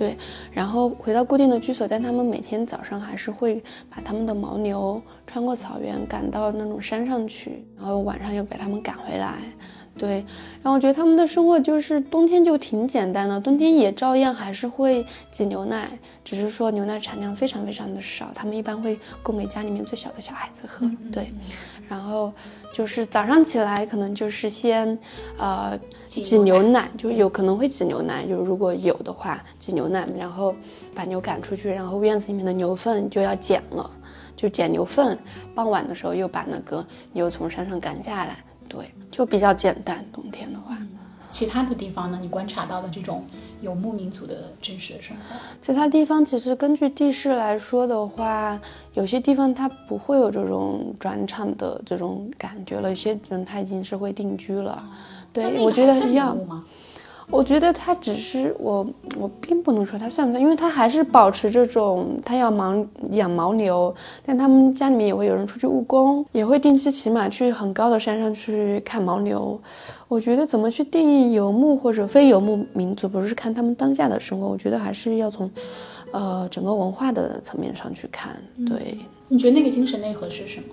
[0.00, 0.16] 对，
[0.50, 9.36] 然后回到固定的居所，但他们每天早上还是会把他们的牦牛穿过草原赶到那种山上去，然后晚上又给他们赶回来。
[9.98, 10.24] 对，
[10.62, 15.90] 然后我觉得他们的生活就是冬天就挺简单的，冬天也照样还是会挤牛奶，
[16.24, 20.90] 只是说牛奶产量非常非常的少，他们一般会供给家里面最小的小孩子喝。
[21.12, 21.30] 对，
[21.86, 22.32] 然后
[22.72, 24.98] 就是早上起来可能就是先，
[25.36, 25.78] 呃，
[26.08, 30.54] 挤牛奶，就有可能会挤牛奶，就如果有的话挤牛奶，然后
[30.94, 33.90] 把牛赶出去，然后院子里面的牛粪就要捡了，
[34.36, 35.18] 就捡牛粪，
[35.54, 38.36] 傍晚的时候又把那个牛从山上赶下来。
[38.68, 40.04] 对，就比较简单。
[40.12, 40.78] 冬天的话，
[41.32, 42.18] 其他的地方呢？
[42.22, 43.24] 你观察到的这种
[43.60, 48.60] 游牧民族的真实的生活，其他地方其实根据地势来说的话，
[48.94, 54.82] 有些地方它不会有这种转场的这种感觉了，有些人他已经是会定居了。
[55.32, 56.36] 对，我觉得要。
[57.30, 63.94] 我觉得他只是我，我并不能说他算不算，因为他还是保持这种，他要忙养牦牛，
[64.26, 69.58] 但他们家里面也会有人出去务工，也会定期骑马去很高的山上去看牦牛。
[70.08, 75.48] 我觉得怎么去定义游牧或者非游牧民族，不是看他们当下的生活，我觉得还是要从，
[76.10, 78.36] 呃，整个文化的层面上去看。
[78.66, 80.66] 对，你觉得那个精神内核是什么？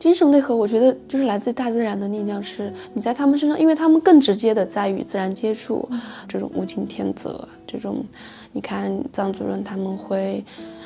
[0.00, 5.86] 精神内核，我觉得就是来自大自然的力量，是你在他们身上，因为他们更直接的在与自然接触，
[6.26, 8.02] 这种物竞天择，这种，
[8.50, 10.42] 你看藏族人他们会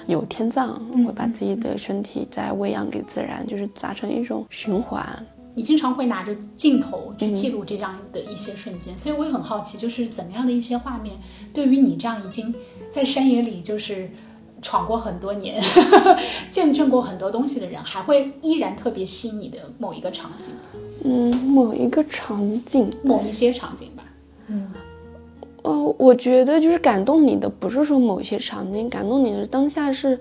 [0.09, 0.75] 有天葬，
[1.07, 5.07] 会把自己的身体再喂养给自然，就是达成一种循环。
[5.55, 11.15] 你经常会拿着镜头去记录这样的一些瞬间，所以我也很好奇，就是怎么样的一些画面，
[11.53, 12.53] 对于你这样已经
[12.91, 14.11] 在山野里就是。
[14.65, 15.63] 闯过很多年，
[16.51, 20.55] 见证过很多东西的人，还会依然特别吸引你的某一个场景。
[21.05, 24.03] 嗯，某一个场景，某一些场景吧。
[24.47, 24.73] 嗯，
[25.65, 30.19] 呃，我觉得就是感动你的，不是说某一些场景，感动你的当下是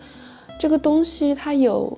[0.59, 1.97] 这个东西，它有，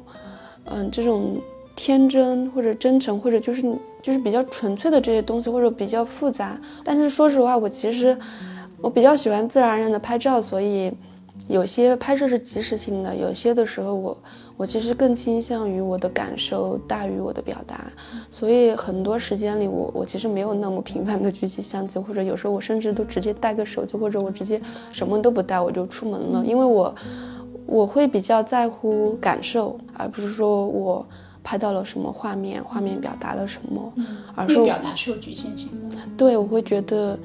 [0.65, 1.37] 嗯，这种
[1.75, 3.63] 天真或者真诚，或者就是
[4.03, 6.55] 就是比较纯粹的这些东西，或者比较复杂。
[6.83, 8.15] 但是说实话，我其实
[8.81, 10.91] 我比较喜欢自然而然的拍照，所以。
[11.47, 14.17] 有些拍摄是即时性的，有些的时候我
[14.57, 17.85] 我其实更倾向于我的感受大于我的表达，
[18.31, 24.59] 所以很多时间里我我其实没有那么频繁的举起相机，或者有时候我甚至都直接带个手机，或者我直接
[24.91, 26.95] 什么都不带我就出门了，因为我
[27.65, 31.05] 我会比较在乎感受，而不是说我
[31.43, 33.93] 拍到了什么画面，画面表达了什么，
[34.35, 35.97] 而是表达是有局限性的。
[36.17, 37.19] 对，我会觉得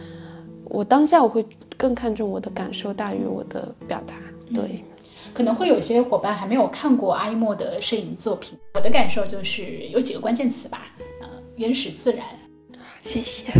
[0.70, 1.44] 我当下我会。
[1.80, 4.12] 更看重我的感受大于我的表达，
[4.54, 4.84] 对，
[5.32, 8.58] 可能会有些伙伴还没有看过阿依莫的摄影作品。
[8.74, 10.82] 我的感受就是有几个关键词吧，
[11.22, 12.22] 呃，原始自然。
[13.02, 13.50] 谢谢。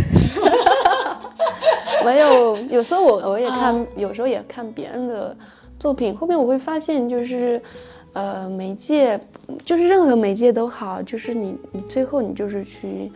[2.05, 5.35] 没有，有时候我我也看，有时候也看别人的
[5.79, 6.15] 作品。
[6.15, 7.59] 后面我会发现，就是
[8.13, 9.19] 呃，媒介
[9.65, 13.11] 就是任何媒介都好，就是你你最后你就是去，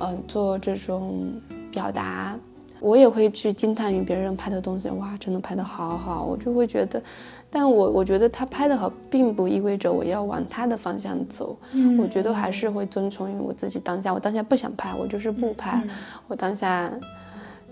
[0.00, 2.36] 呃，做这种表达。
[2.84, 7.02] 我也会去惊叹于别人拍的东西，哇，真的拍得好好，我就会觉得，
[7.48, 11.56] 但我我觉得他拍得好，并不意味着我要往他的方向走。
[11.72, 15.82] 嗯，我觉得还是会遵从于我自己当下，我当下不想拍，我就是不拍，
[16.28, 16.92] 我当下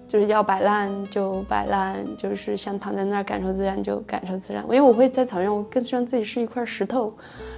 [0.08, 4.64] 就是要摆烂就摆烂，就是想躺在那儿感受自然就感受自然。
[4.64, 7.12] 因为我会在草原，我更希望自己是一块石头，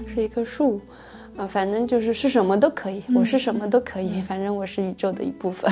[0.09, 0.81] 是一棵树。
[1.37, 5.69] 呃，反正就是是什么都可以，我是什么都可以，反正我是宇宙的一部分。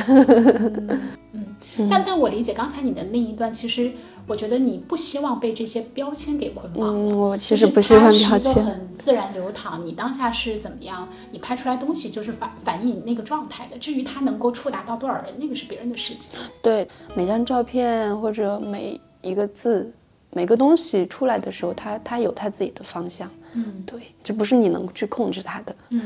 [1.79, 3.93] 嗯，但但我理解刚才你的那一段，其实
[4.27, 6.89] 我觉得你不希望被这些标签给捆绑。
[6.89, 8.65] 嗯，我其实不喜欢它是一个标签。
[8.65, 13.79] 很自然流淌，你当下是怎么样，你拍出来东西就是反反映你那个状态的。
[13.79, 16.39] 至于它能够触达到多少人，那个是别人的事情。
[16.61, 19.91] 对，每张照片或者每一个字、
[20.33, 23.31] 每个东西出来的时候，它它有它自己的方向。
[23.55, 25.77] 嗯对，这不是你能去控制它的。
[25.91, 26.01] 嗯。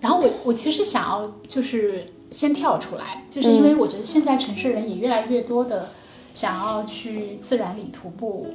[0.00, 5.90] 然后我我其实想要就是先跳出来，就是因为我觉得现在城市人也越来越多的
[6.34, 8.46] 想要去自然里徒步、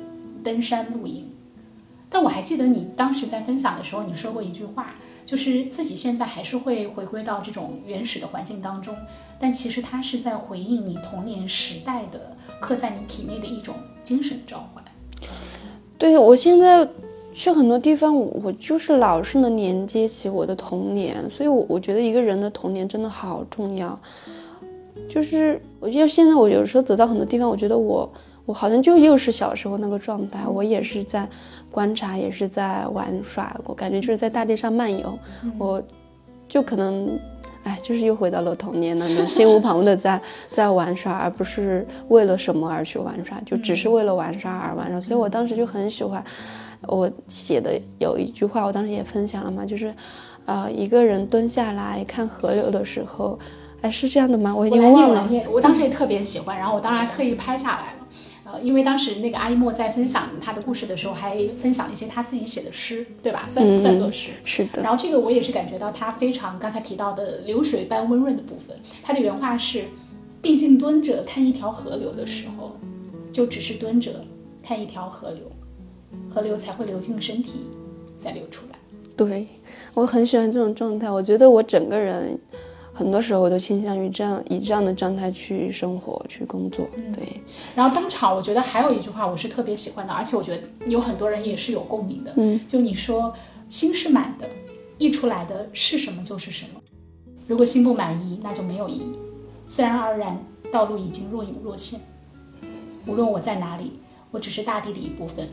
[0.43, 1.29] 登山、露营。
[2.13, 4.93] 但我还记得你当时在分享的时候，你说过一句话，
[5.25, 8.95] 就是自己现在还是会回归到这种原始的环境当中，
[9.39, 13.73] 但其实它是在回应你童年时代的刻在你体内的一种
[14.03, 14.83] 精神召唤。
[15.97, 16.87] 对我现在
[17.33, 23.99] 去很多地方，我就是老是能连接起我的童年，所以我我觉得一个人的童年真的好重要。
[25.09, 28.07] 就是我觉得现在我有时候走到很多地方，我觉得我
[28.45, 31.27] 我好像就又是小时候那个状态，我也是在
[31.71, 35.17] 观察，也是在玩耍，我感觉就是在大地上漫游，
[35.57, 35.81] 我
[36.47, 37.19] 就可能。
[37.65, 44.99] 哎，就是又回到了童年那种心无旁骛的在 在玩耍，而不是为了什么而去玩耍，就只是为了玩耍而玩耍。
[44.99, 46.21] 所以我当时就很喜欢
[46.81, 49.95] 我写的有一句话，我当时也分享了嘛，就是，
[50.45, 53.39] 呃，一个人蹲下来看河流的时候，
[53.79, 54.53] 哎，是这样的吗？
[54.53, 58.02] 我已经忘了我当时也特别喜欢，然后我当然特意拍下来了。
[58.53, 63.47] 呃，因为当时那个阿依莫在分享他的故事的时候，还分享了一些他自己写的诗，对吧？
[63.49, 64.29] 算、嗯算作诗。
[64.45, 68.77] 是的，然后这个我也是感觉到他非常刚才提到的流水般温润的部分。
[69.01, 69.85] 他的原话是：
[70.39, 72.75] 毕竟蹲着看一条河流的时候，
[73.31, 74.23] 就只是蹲着
[74.61, 75.51] 看一条河流，
[76.29, 77.65] 河流才会流进身体，
[78.19, 78.77] 再流出来。
[79.17, 79.47] 对
[79.95, 81.09] 我很喜欢这种状态。
[81.09, 82.39] 我觉得我整个人
[82.93, 86.87] 很多时候都倾向于这样以这样的状态去生活、去工作。
[87.11, 87.41] 对，
[87.73, 92.31] 然后当场，我觉得还有一句话我是特别喜欢的，而且我觉得有很多人也是有共鸣的。
[92.37, 93.33] 嗯，就你说
[93.67, 94.47] 心是满的，
[94.99, 96.79] 溢出来的是什么就是什么。
[97.47, 99.11] 如果心不满意，那就没有意义，
[99.67, 100.39] 自然而然
[100.71, 101.99] 道路已经若隐若现。
[103.07, 103.93] 无论我在哪里，
[104.31, 105.49] 我只是大地的一部分，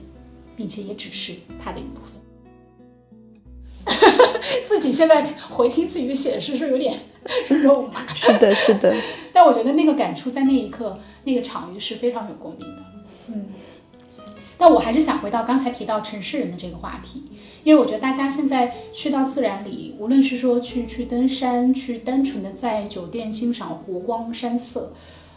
[0.55, 2.13] 并且也只是它的一部分。
[4.69, 6.97] 自己现在回听自己的写的诗，是有点
[7.63, 8.07] 肉麻。
[8.15, 8.95] 是的，是的。
[9.33, 12.83] 但我觉得那个感触在那一刻、那个场域是非常有共鸣的。
[13.29, 13.47] 嗯，
[14.59, 17.23] 但我还是想回到刚才提到城市人的这个话题，
[17.63, 24.93] 因为我觉得大家现在去到自然里，无论是说去去登山，去单纯的在酒店欣赏湖光山色，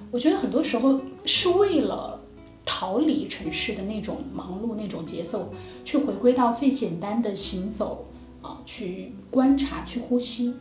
[0.10, 2.20] 我觉得很多时候是为了
[2.66, 5.54] 逃离城市的那种忙碌、那种节奏，
[5.86, 8.06] 去回归到最简单的行走
[8.42, 10.56] 啊，去观察、去呼吸。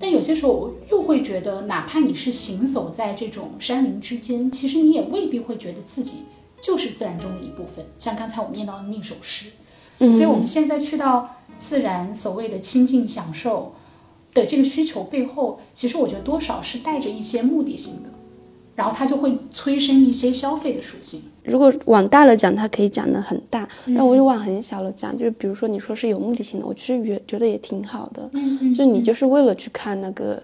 [0.00, 6.18] 但有些时候，我又会觉得，哪怕你是行走在这种山林之间，其实你也未必会觉得自己
[6.60, 7.84] 就是自然中的一部分。
[7.98, 9.48] 像刚才我们念到的那首诗，
[9.98, 13.74] 嗯所以我们现在去到自然，所谓的亲近享受
[14.32, 18.10] 的这个需求背后，其实我觉得多少是带着一些目的性的，
[18.76, 21.27] 然后它就会催生一些消费的属性。
[21.48, 28.28] 如果往大了讲，它可以讲得很大；那我就往很小了讲，就是比如说你说是有目的性的，我其实觉觉得也挺好的。
[28.34, 30.42] 嗯就你就是为了去看那个，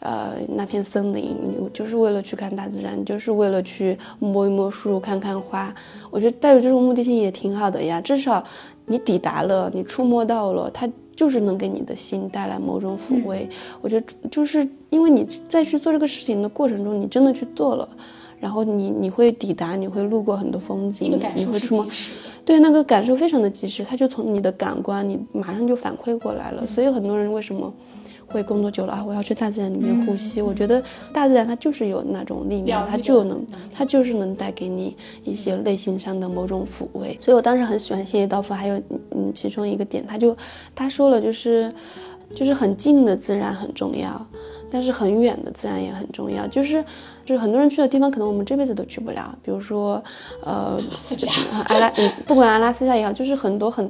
[0.00, 5.74] 呃，那片森林，你就是为了去看大自然，就是为了去摸一摸树、看看花。
[6.10, 8.42] 我觉得带有这种目的性也挺好的呀，至少
[8.86, 13.48] 你抵达了，你触摸到了，它就是能给你的心带来某种抚慰。
[13.80, 17.88] 我觉得就是因为你在去做这个事情的过程中，你真的去做了。
[18.44, 21.86] 然后你你会抵达，你会路过很多风景，你会触摸。
[22.44, 26.66] 对那个感受非常的及时，它就从你的感官，你马上就反馈过来嗯了。
[26.66, 27.72] 所以很多人为什么
[28.26, 30.42] 会工作久了啊，我要去大自然里面呼嗯吸？
[30.42, 37.16] 我觉得大自然它就是有那种力量，它就能它就是能带给你一些内心上的某种抚慰。
[37.18, 38.76] 所以我当时很喜欢谢谢道夫，还有
[39.12, 40.36] 嗯其中一个点，他就
[40.74, 41.72] 他说了就是
[42.34, 44.20] 就是很近的自然很重要。
[44.70, 46.84] 但是很远的自然也很重要，就是
[47.24, 49.36] 就是很多人去的地方，可能我们这辈子都去不了。
[49.42, 50.02] 比如说，
[50.42, 50.78] 呃，
[51.68, 53.88] 阿拉， 嗯，不管阿拉斯加也好，就是很多很，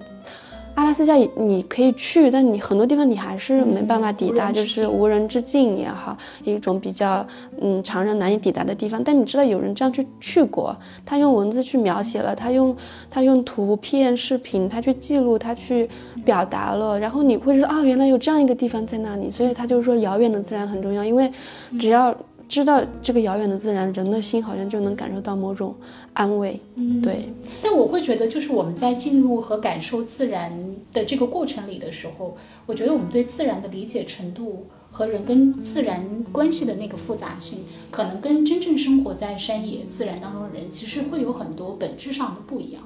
[0.75, 7.25] 阿拉斯加你可以去，但你很多地方你还是没办法抵达，就是无人之境也好，一种比较
[7.61, 9.03] 嗯常人难以抵达的地方。
[9.05, 12.77] 但你知道有人这样去去过，他用文字去描写了，他用
[13.09, 15.89] 他用图片、视频，他去记录，他去
[16.25, 19.31] 表达了，然后你会知道啊，原来有这样一个地方在那里。
[19.31, 21.31] 所以他就是说，遥远的自然很重要，因为
[21.79, 22.15] 只要
[22.49, 25.75] 知道这个遥远的自然，人的心好像就能感受到某种
[26.13, 26.61] 安慰。
[26.75, 27.29] 嗯，对。
[27.63, 30.53] 但我会觉得，就是我们在进入和感受自然
[30.93, 32.37] 的这个过程里的时候，
[32.67, 42.83] 我觉得我们对自然的理解程度和人跟自然关系的那个复杂性，可能跟真正生活在山野自然当中的人，其实会有很多本质上的不一样。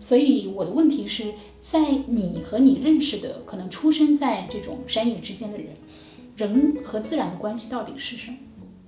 [0.00, 5.68] 所以我的问题是在你和你认识的可能出生在这种山野之间的人，
[6.36, 8.36] 人和自然的关系到底是什么？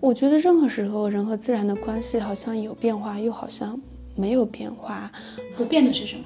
[0.05, 3.80] 我觉得任何时候人和自然的关系好像有变化，又好像
[4.14, 5.11] 没有变化。
[5.57, 6.22] 不变的是什么？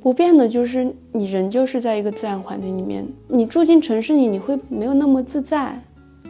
[0.00, 5.78] 不变的就是你人就是在一个自然环境里面，你住进城市里，你会没有那么自在。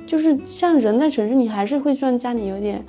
[0.05, 2.84] 就是像人在城市你，还是会希望家里有点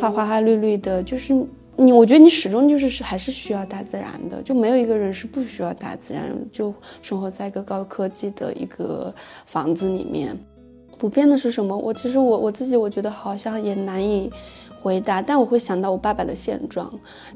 [0.00, 1.00] 花花花绿绿的。
[1.00, 1.32] 就是
[1.76, 9.14] 你，我觉得你始终就是是还是需要大自然的，就没有一个人是不需要大自然，就生活在一个高科技的一个
[9.46, 10.36] 房子里面。
[11.00, 11.74] 不变的是什么？
[11.74, 14.30] 我其实我我自己我觉得好像也难以
[14.82, 16.92] 回答，但我会想到我爸爸的现状，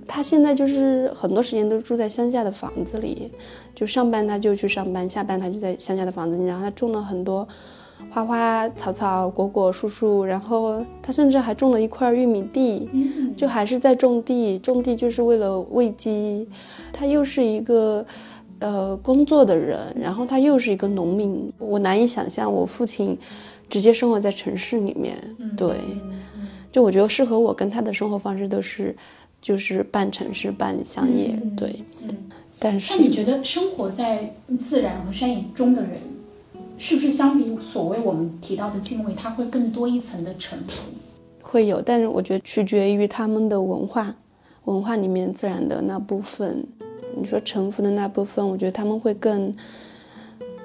[0.06, 3.32] 他现在就是很多时间都住在乡下的房子里，
[3.74, 7.48] 就上班他就去上班，下班他就在乡下的房子里，然后他种了很多
[8.10, 12.86] 花花草草、果果树树，然后他甚至还种了一块玉米地，
[13.34, 16.46] 就还是在种地，种地就是为了喂鸡，
[16.92, 18.04] 他又是一个。
[18.60, 23.18] 呃，工作的人，然后他又是一个农民，我难以想象我父亲
[23.74, 25.18] 直接生活在城市里面。
[25.56, 25.74] 对，
[26.70, 28.94] 就我觉得适合我跟他的生活方式都是，
[29.42, 31.36] 就是半城市半乡野。
[31.56, 31.82] 对，
[32.56, 35.98] 但是那你觉得生活在自然和山野中的人，
[36.78, 40.84] 是不是相比所谓我们提到的敬畏，他会更多一层的臣服？
[41.42, 44.14] 会有，但是我觉得取决于他们的文化，
[44.66, 46.64] 文化里面自然的那部分。
[47.16, 49.52] 你说臣服的那部分，我觉得他们会更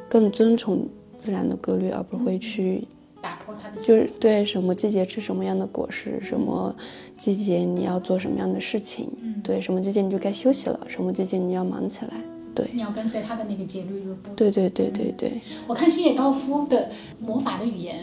[0.08, 0.88] 更遵从
[1.18, 2.88] 自然的规律，而不会去
[3.22, 3.82] 打破它的。
[3.82, 6.76] 就是对什么季节吃什么样的果实，什么
[7.18, 9.10] 季节你要做什么样的事情，
[9.44, 12.12] 对什么季节你就该休息了，什么季节你要忙起来，
[12.54, 12.68] 对。
[12.74, 14.04] 你要跟随他的那个节律。
[14.36, 15.42] 对对对对对。
[15.68, 16.90] 我看星野道夫的
[17.20, 17.98] 魔法的语言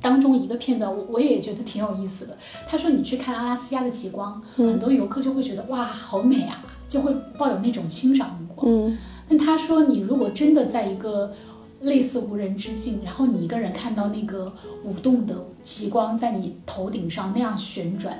[0.00, 2.36] 当中一个片段，我我也觉得挺有意思的。
[2.66, 6.64] 他说你去看阿拉斯加的极光，很多游客就会觉得哇，好美啊。
[6.86, 8.70] 就会抱有那种欣赏目光。
[8.70, 8.96] 嗯，
[9.28, 11.32] 但他说，你如果真的在一个
[11.84, 14.52] 类似无人之境，然后你一个人看到那个
[14.84, 18.18] 舞动的极光在你头顶上那样旋转，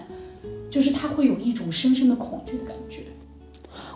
[0.70, 3.00] 就是他会有一种深深的恐惧的感觉。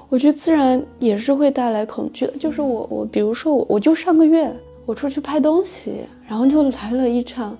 [0.09, 2.33] 我觉得自然也是会带来恐惧的。
[2.39, 4.55] 就是我我比如说我我就上个月
[4.85, 7.57] 我出去拍东西，然后就来了一场。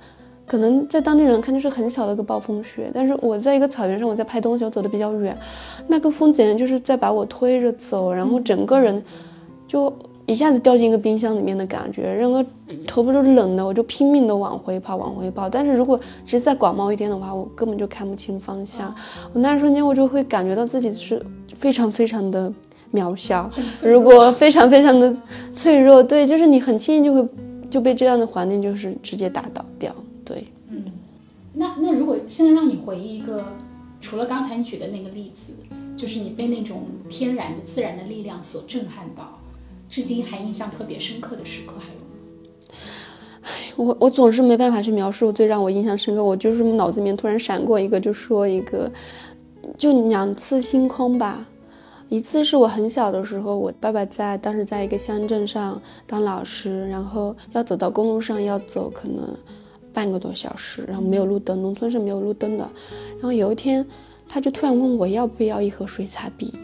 [0.47, 5.37] 可能在当地人看就是很小的一个暴风雪，但是我在一个草原上，我在拍东西，我走的比较远，
[5.87, 9.05] 那个风简直就是在把我推着走，然后整个人
[9.67, 9.95] 就
[10.29, 12.45] 一下子掉进一个冰箱里面的感觉，整个
[12.87, 15.49] 头发都是冷的，我就拼命的往回跑，往回跑。
[15.49, 18.95] 但是如果其实再广袤一点的话，我根本就看不清方向，
[19.33, 21.25] 我那瞬间我就会感觉到自己是
[21.59, 22.53] 非常非常的
[22.93, 23.51] 渺小，
[23.83, 25.17] 如果非常非常的
[25.57, 27.29] 脆弱，对，就是你很轻易就会
[27.71, 29.95] 就被这样的环境就是直接打倒掉。
[30.27, 30.85] 对，嗯，
[31.55, 33.47] 那那如果现在让你回忆一个，
[33.99, 35.55] 除了刚才你举的那个例子，
[35.97, 39.38] 就是你被那种天然的自然的力量所震撼到，
[39.89, 42.07] 至今还印象特别深刻的时刻还有吗？
[43.43, 48.91] 唉，我我总是没办法去描述最让我印象深刻，我就是脑子里面突然闪过一个，就说一个，
[49.77, 51.47] 就两次星空吧，
[52.09, 59.27] 一次是我很小的时候，我爸爸在当时在一个乡镇上当老师，然后要走到公路上要走可能。
[59.91, 62.71] 半个多小时，然后没有路灯，农村是没有路灯的。
[63.15, 63.85] 然后有一天，
[64.29, 66.55] 他就突然问我要不要一盒水彩笔，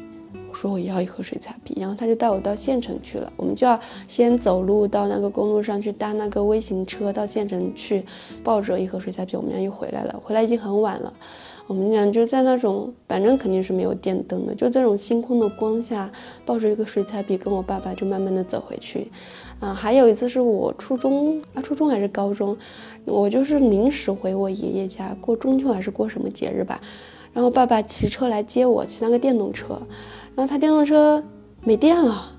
[0.54, 1.74] 说我要一盒水彩笔。
[1.80, 8.04] 然后他就带我到县城去了，我们就要先走路到那个公路上去搭那个微型车到县城去，
[8.42, 10.18] 抱着一盒水彩笔，我们俩又回来了。
[10.22, 11.12] 回来已经很晚了。
[11.66, 16.12] 我们俩就在那种，反正肯定是没有电灯的，就这种星空的光下，
[16.44, 19.10] 抱着一个水彩笔，跟我爸爸就慢慢的走回去。
[19.60, 22.54] 啊，还有一次是我初中啊，初中还是高中，
[23.06, 26.78] 我就是临时回我爷爷家过中秋还是过什么节日吧，
[27.32, 29.80] 然后爸爸骑车来接我，骑那个电动车，
[30.34, 31.22] 然后他电动车
[31.62, 32.32] 没电了，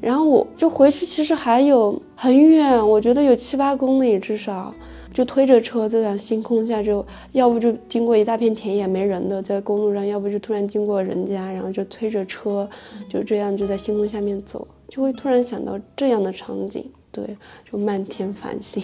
[0.00, 4.74] 然后我就回去，其实还有很远，我觉得有七八公里至少。
[5.12, 12.68] 就推着车在那星空下，就要不就经过一大片田野没人的，在公路上，要不就突然经过人家，然后就推着车，
[13.08, 17.24] 就这样就在星空下面走，就会突然想到这样的场景，对，
[17.70, 18.82] 就漫天繁星。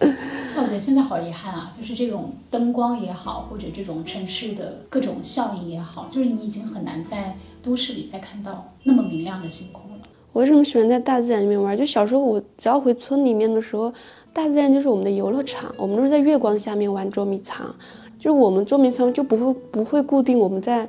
[0.56, 9.98] 那我觉得现在好遗憾啊，就是这种灯光也好，或者这种城市的各种效应也好，就是你已经很难在都市里再看到那么明亮的星空了。
[10.32, 11.76] 我为什么喜欢在大自然里面玩？
[11.76, 13.92] 就小时候我只要回村里面的时候，
[14.32, 17.74] 大自然就是我们的游乐场，我们都是在月光下面玩捉迷藏。
[18.18, 20.88] 就是我们捉迷藏就不会不会固定我们在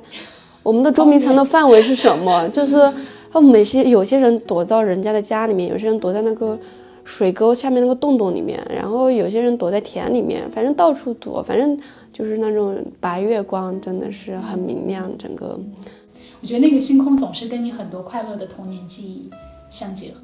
[0.62, 2.92] 我们的捉迷藏的范围是什么，就是
[3.40, 6.58] 每些有些人躲到人家的家里面，有些人躲在那个
[7.08, 11.76] 水沟下面那个洞洞里面，然后有些人躲在田里面，反正到处躲，反正
[12.12, 15.58] 就是那种白月光真的是很明亮，整个。
[16.42, 19.30] 我觉得那个星空总是跟你很多快乐的童年记忆
[19.70, 20.20] 相结合。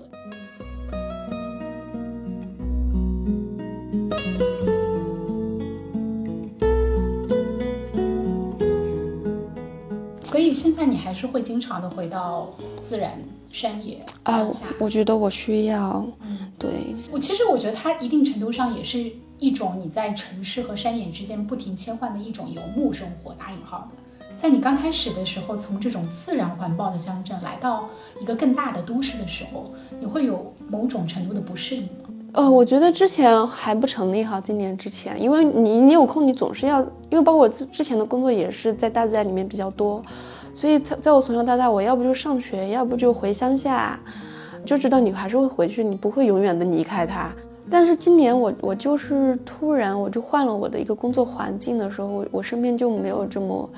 [10.21, 13.13] 所以现在你还是会经常的回到自然
[13.55, 14.67] 山野乡下。
[14.81, 16.71] 我觉得我需要，嗯，对
[17.13, 24.03] 我其实我觉得它一定程度上也是一种你在城市和山野之间不停切换的一种游牧生活，打引号的。
[24.37, 27.89] 在你刚开始的时候，从这种自然环抱的乡镇来到
[28.21, 32.11] 一个更大的都市的时候，你会有某种程度的不适应吗？
[32.33, 40.03] 呃，我觉得之前还不成立哈，今年之前，因为你你有空，你总是要，因为包括我之之前的工作也是在大自然里面比较多，
[40.55, 43.99] 所以在在我从小到大，我要不就上学，要不就回乡下，
[44.65, 47.33] 就知道你还是会回去，你不会永远的离开他。
[47.69, 53.69] 但是今年我我就是突然我就换了我的一个工作环境的时候，我身边就没有这么。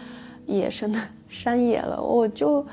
[0.49, 2.65] 野生的山野了，我就，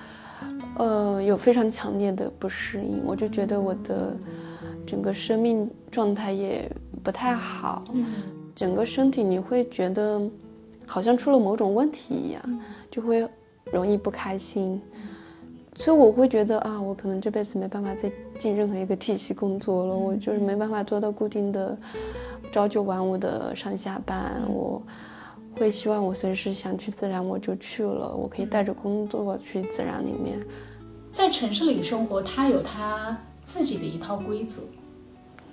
[0.77, 4.15] 呃，有非常强烈的不适应，我就觉得我的
[4.85, 7.83] 整个生命状态也不太好，
[8.53, 10.21] 整个身体你会觉得
[10.85, 13.27] 好像出了某种问题一样，就会
[13.73, 14.79] 容易不开心，
[15.75, 21.77] 所以我会觉得啊，我可能这辈子没办法再进任何一个 体系工作了，我就是没办法做到固定的
[22.51, 24.81] 朝九晚五的上下班，我。
[25.55, 30.39] 会希望我随时想去自然我就去了，我可以带着工作去自然里面。
[31.11, 33.15] 在城市里生活，它有它
[33.45, 34.63] 自己的一套规则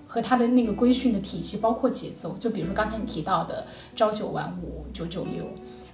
[0.06, 2.34] 和它的那个规训的体系，包括节奏。
[2.38, 5.44] 就比如说刚才你提到的朝九晚五、九九六，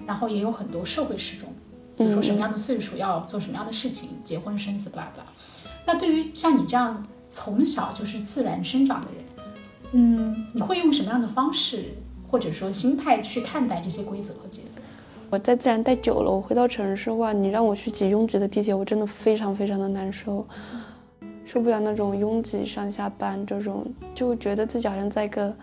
[0.07, 1.49] 然后也有很多社会时钟，
[1.97, 5.29] 比如说什么样的岁数要做什么样的事情，结婚生子，巴拉巴拉。
[5.87, 9.25] 那对于像你这样从小就是自然生长的人，
[9.93, 11.95] 嗯，你会用什么样的方式？
[12.29, 14.81] 或者说心态去看待这些规则和节奏。
[15.31, 20.45] 我在自然待久了，我回到城市话，你让我去挤拥挤的地铁，我真的非常非常的难受，
[21.45, 25.55] 受不了那种拥挤上下班这种，就觉得自己好像在一个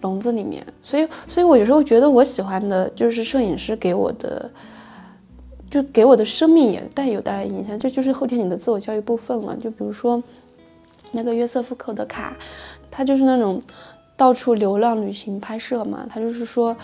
[0.00, 0.66] 笼子里面。
[0.80, 4.50] 所以，所以我有时候觉得我喜欢的就是摄影师给我的，
[5.72, 7.76] 就给我的生命也带有带来影响。
[7.76, 9.56] 这就是后天你的自我教育部分了。
[9.56, 10.22] 就比如说
[11.10, 12.36] 那个约瑟夫·寇德卡，
[12.90, 13.60] 他就是那种。
[14.14, 16.76] 到处流浪旅行拍摄嘛，他就是说，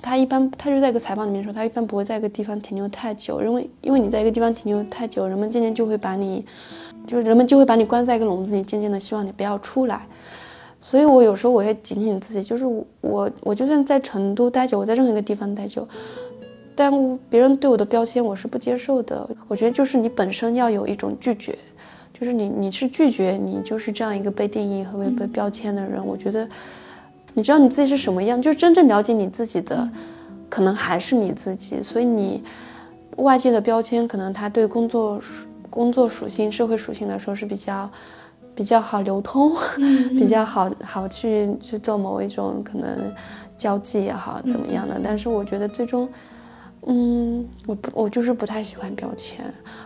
[0.00, 6.42] 他一般他就在一个采访里面说，他一般不会在一个地方停留太久，因为因为你在一个地方停留太久，人们渐渐就会把你，
[7.06, 10.06] 就是人们就会把你关在一个笼子里，渐渐的希望你不要出来。
[10.80, 12.64] 所以我有时候我会警醒自己，就是
[13.02, 15.86] 我我就算在成都待久，我在任何一个地方待久，
[16.78, 19.28] 但别人对我的标签我是不接受的。
[19.48, 21.58] 我觉得就是你本身要有一种拒绝。
[22.12, 26.04] 就是你，你是拒绝你就是这样一个被定义和被被标签的人。
[26.04, 26.48] 我觉得，
[27.32, 29.88] 你知道你自己是什么样，就是真正了解你自己的，
[30.48, 31.80] 可能还是你自己。
[31.80, 32.42] 所以你
[33.18, 35.20] 外界的标签，可能它对工作
[35.70, 37.88] 工作属性、社会属性来说是比较
[38.52, 39.54] 比较好流通，
[40.18, 43.14] 比较好好去去做某一种可能
[43.56, 45.00] 交际也好怎么样的。
[45.04, 46.08] 但是我觉得最终。
[46.90, 49.44] 嗯，我不，我就是不太喜欢标签。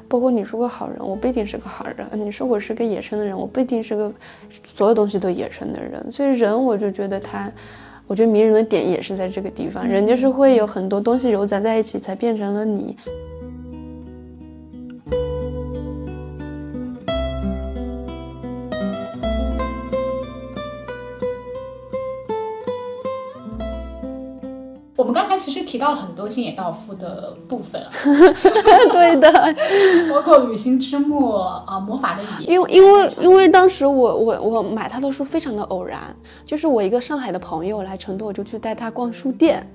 [0.08, 4.12] 包括你说个好人，我不一定是个好人；你说我是个野生的人，我不一定是个
[4.64, 6.12] 所有东西都野生的人。
[6.12, 7.50] 所以人，我就觉得他，
[8.06, 9.84] 我觉得迷人的点也是在这个地方。
[9.84, 12.96] 人就是会有很多东西揉杂在一起，才变成了你。
[25.02, 27.82] 我们刚才其实提到了很多星野道夫的部分，
[28.92, 29.32] 对的，
[30.08, 32.46] 包括《旅行之末》啊，《魔法的语言》。
[32.48, 35.98] 因为因为因为当时我我我买他的书非常的偶然，
[36.44, 39.68] 就是我一个上海的朋友来成都，我就去带他逛书店，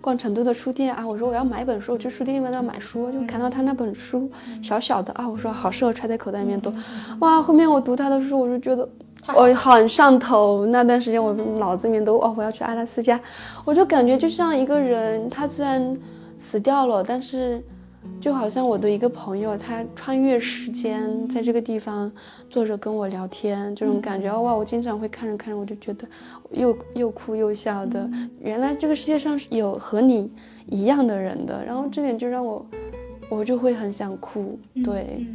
[0.00, 1.04] 逛成都的书店啊。
[1.04, 4.30] 我说我要买一本书，我去书店里面要买书，就看到他那本书
[4.62, 6.72] 小小的啊，我说好适合揣在口袋里面读。
[7.18, 8.88] 哇，后面我读他的书，我就觉得。
[9.34, 13.20] 我很上头，那段时间我脑子里面都哦，我要去阿拉斯加，
[13.64, 15.96] 我就感觉就像一个人，他虽然
[16.38, 17.62] 死掉了，但是
[18.20, 22.10] 就好像我的一个朋友，他穿越时间，在这个地方
[22.48, 26.08] 坐着跟我聊天，这种感觉哇，我经常会看着看着，我就觉得
[26.52, 28.08] 又又哭又笑的。
[28.40, 30.32] 原来这个世界上是有和你
[30.66, 32.64] 一样的人的，然后这点就让我，
[33.28, 34.58] 我就会很想哭。
[34.82, 35.26] 对。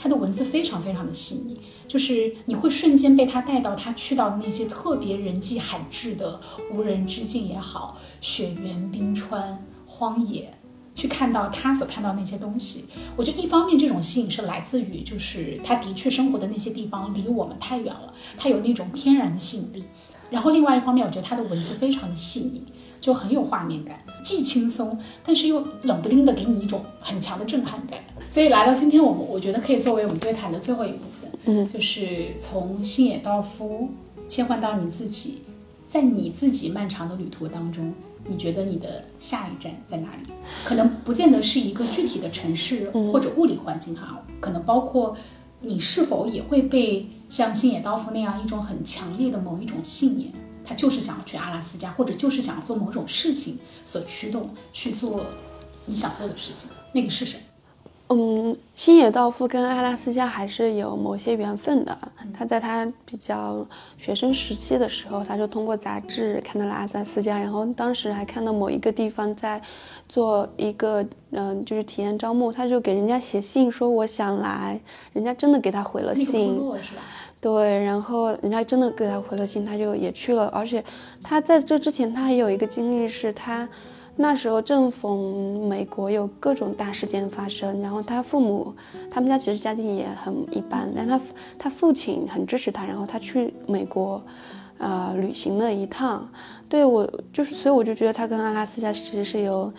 [0.00, 6.40] 他的文字非常非常的细腻，就是你会瞬间被他带到他去到的那些特别人迹罕至的
[6.72, 10.54] 无人之境也好，雪原冰川荒野。
[10.92, 12.84] 去看到他所看到那些东西，
[13.16, 19.84] 我觉得一方面这种吸引是来自于，就是他的确生活的那些地方离我们太远了，他有那种天然的吸引力。
[20.30, 22.64] 然后另外一方面，我觉得他的文字非常的细腻，
[23.00, 27.98] 就很有画面感，既轻松，但是又冷不丁的给你一种很强的震撼感。
[28.28, 33.88] 所以来到今天，我们我觉得可以作为我们对谈的最后一部分，嗯，就是从星野道夫
[34.28, 35.42] 切换到你自己，
[35.88, 37.92] 在你自己漫长的旅途当中。
[38.26, 40.30] 你觉得你的下一站在哪里？
[40.62, 45.16] 可能不见得是一个具体的城市或者物理环境哈，可能包括
[45.62, 50.30] 你是否也会被像星野道夫那样一种很强烈的某一种信念，
[50.64, 55.24] 他就是想要去阿拉斯加，或者就是想要做某种事情所驱动去做
[55.86, 57.42] 你想做的事情，那个是什么？
[58.12, 61.96] 嗯，星野道夫跟阿拉斯加还是有某些缘分的。
[62.36, 63.64] 他在他比较
[63.96, 69.62] 学生时期的时候，他就通过杂志看到了阿拉斯加，然后当时还看到某一个地方在
[70.08, 74.80] 做一个嗯，就是体验招募，他就给人家写信说我想来，
[75.12, 76.60] 人家真的给他回了信，
[77.40, 80.46] 对，然后人家真的给他回了信，他就也去了。
[80.48, 80.84] 而且
[81.22, 83.68] 他在这之前，他还有一个经历是他。
[84.16, 88.74] 那时候正逢美国有各种大事件发生，然后他父母，
[89.10, 91.18] 他们家其实家境也很一般，但他
[91.58, 94.22] 他父亲很支持他，然后他去美国，
[94.76, 96.28] 呃，旅行了一趟。
[96.68, 99.72] 对我就是，所以我就觉得他跟阿拉斯加其实是有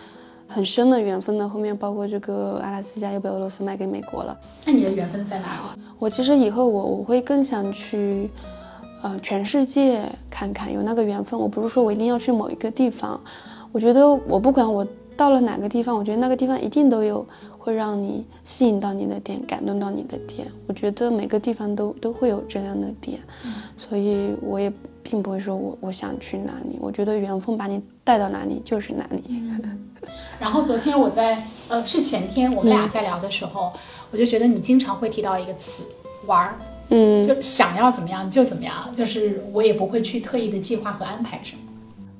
[0.52, 1.48] 很深的缘分呢。
[1.48, 4.38] 后面包括这个阿拉斯加又被俄罗斯卖给美国了。
[4.66, 5.80] 那你的缘分在哪里？
[5.98, 8.28] 我其实以后我我会更想去，
[9.02, 11.38] 呃，全世界看看，有那个缘分。
[11.38, 13.18] 我不是说我一定要去某一个地方。
[13.72, 14.86] 我觉得我不管我
[15.16, 17.24] 到了哪个地方，我觉得那个地方一定都有
[17.56, 20.46] 会让你吸引到你的点，感动到你的点。
[20.66, 23.18] 我觉得每个地方都都会有这样的点，
[23.76, 24.72] 所以我也
[25.02, 26.78] 并不会说我我想去哪里。
[26.80, 29.42] 我觉得缘分把你带到哪里就是哪里。
[30.40, 33.72] 然后昨天我在呃是前天我们俩在聊的时候，
[34.10, 35.84] 我就觉得你经常会提到一个词
[36.26, 36.54] 玩儿，
[36.88, 41.62] 嗯，就想要怎么样就怎么样，就是我也不会去特意的计划和安排什么。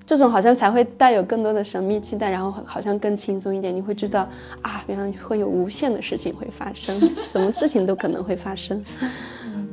[0.05, 3.75] 这种好像才会带有更多的神秘期待，然后好像更轻松一点。
[3.75, 4.29] 你会知道
[4.61, 8.85] 啊，原来会有无限的事情会发生，什么事情都可能会发生。
[9.45, 9.69] 嗯，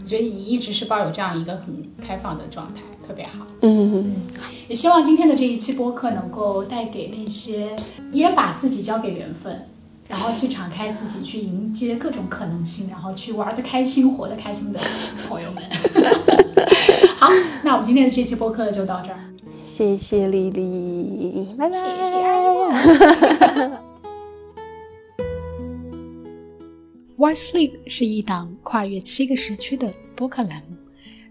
[0.00, 3.46] 我觉得你一直是抱有这样一个很开放的状态，特别好。
[3.60, 4.14] 嗯嗯，
[4.68, 7.76] 也希望今天的这一期播客能够带给那些
[8.10, 9.68] 也把自己交给缘分，
[10.08, 14.80] 然后去敞开自己，去迎接各种可能性，然后去玩的开心、活得开心的
[15.28, 15.62] 朋友们。
[17.16, 17.28] 好，
[17.62, 19.18] 那我们今天的这期播客就到这儿。
[19.64, 21.78] 谢谢丽丽，拜拜。
[21.78, 22.70] 谢谢阿莫。
[27.16, 30.76] Why Sleep 是一档跨越七个时区的播客栏目，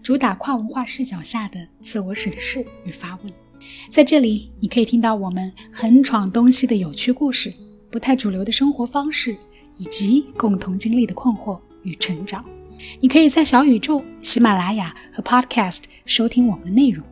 [0.02, 3.32] 主打跨文化视角下的自我审视与发问。
[3.88, 7.52] 在这里，你可以听到我们横闯东西的有趣故事，
[7.88, 9.36] 不太主流的生活方式，
[9.76, 12.44] 以及共同经历的困惑与成长。
[12.98, 17.06] 你可以在小宇宙、喜马拉雅和 Podcast 收听我们的内容。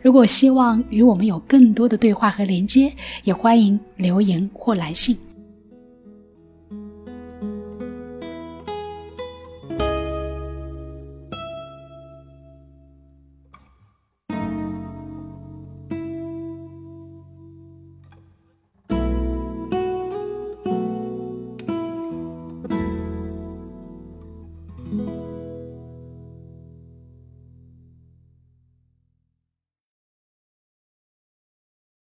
[0.00, 5.18] 如果希望与我们有更多的对话和连接，也欢迎留言或来信。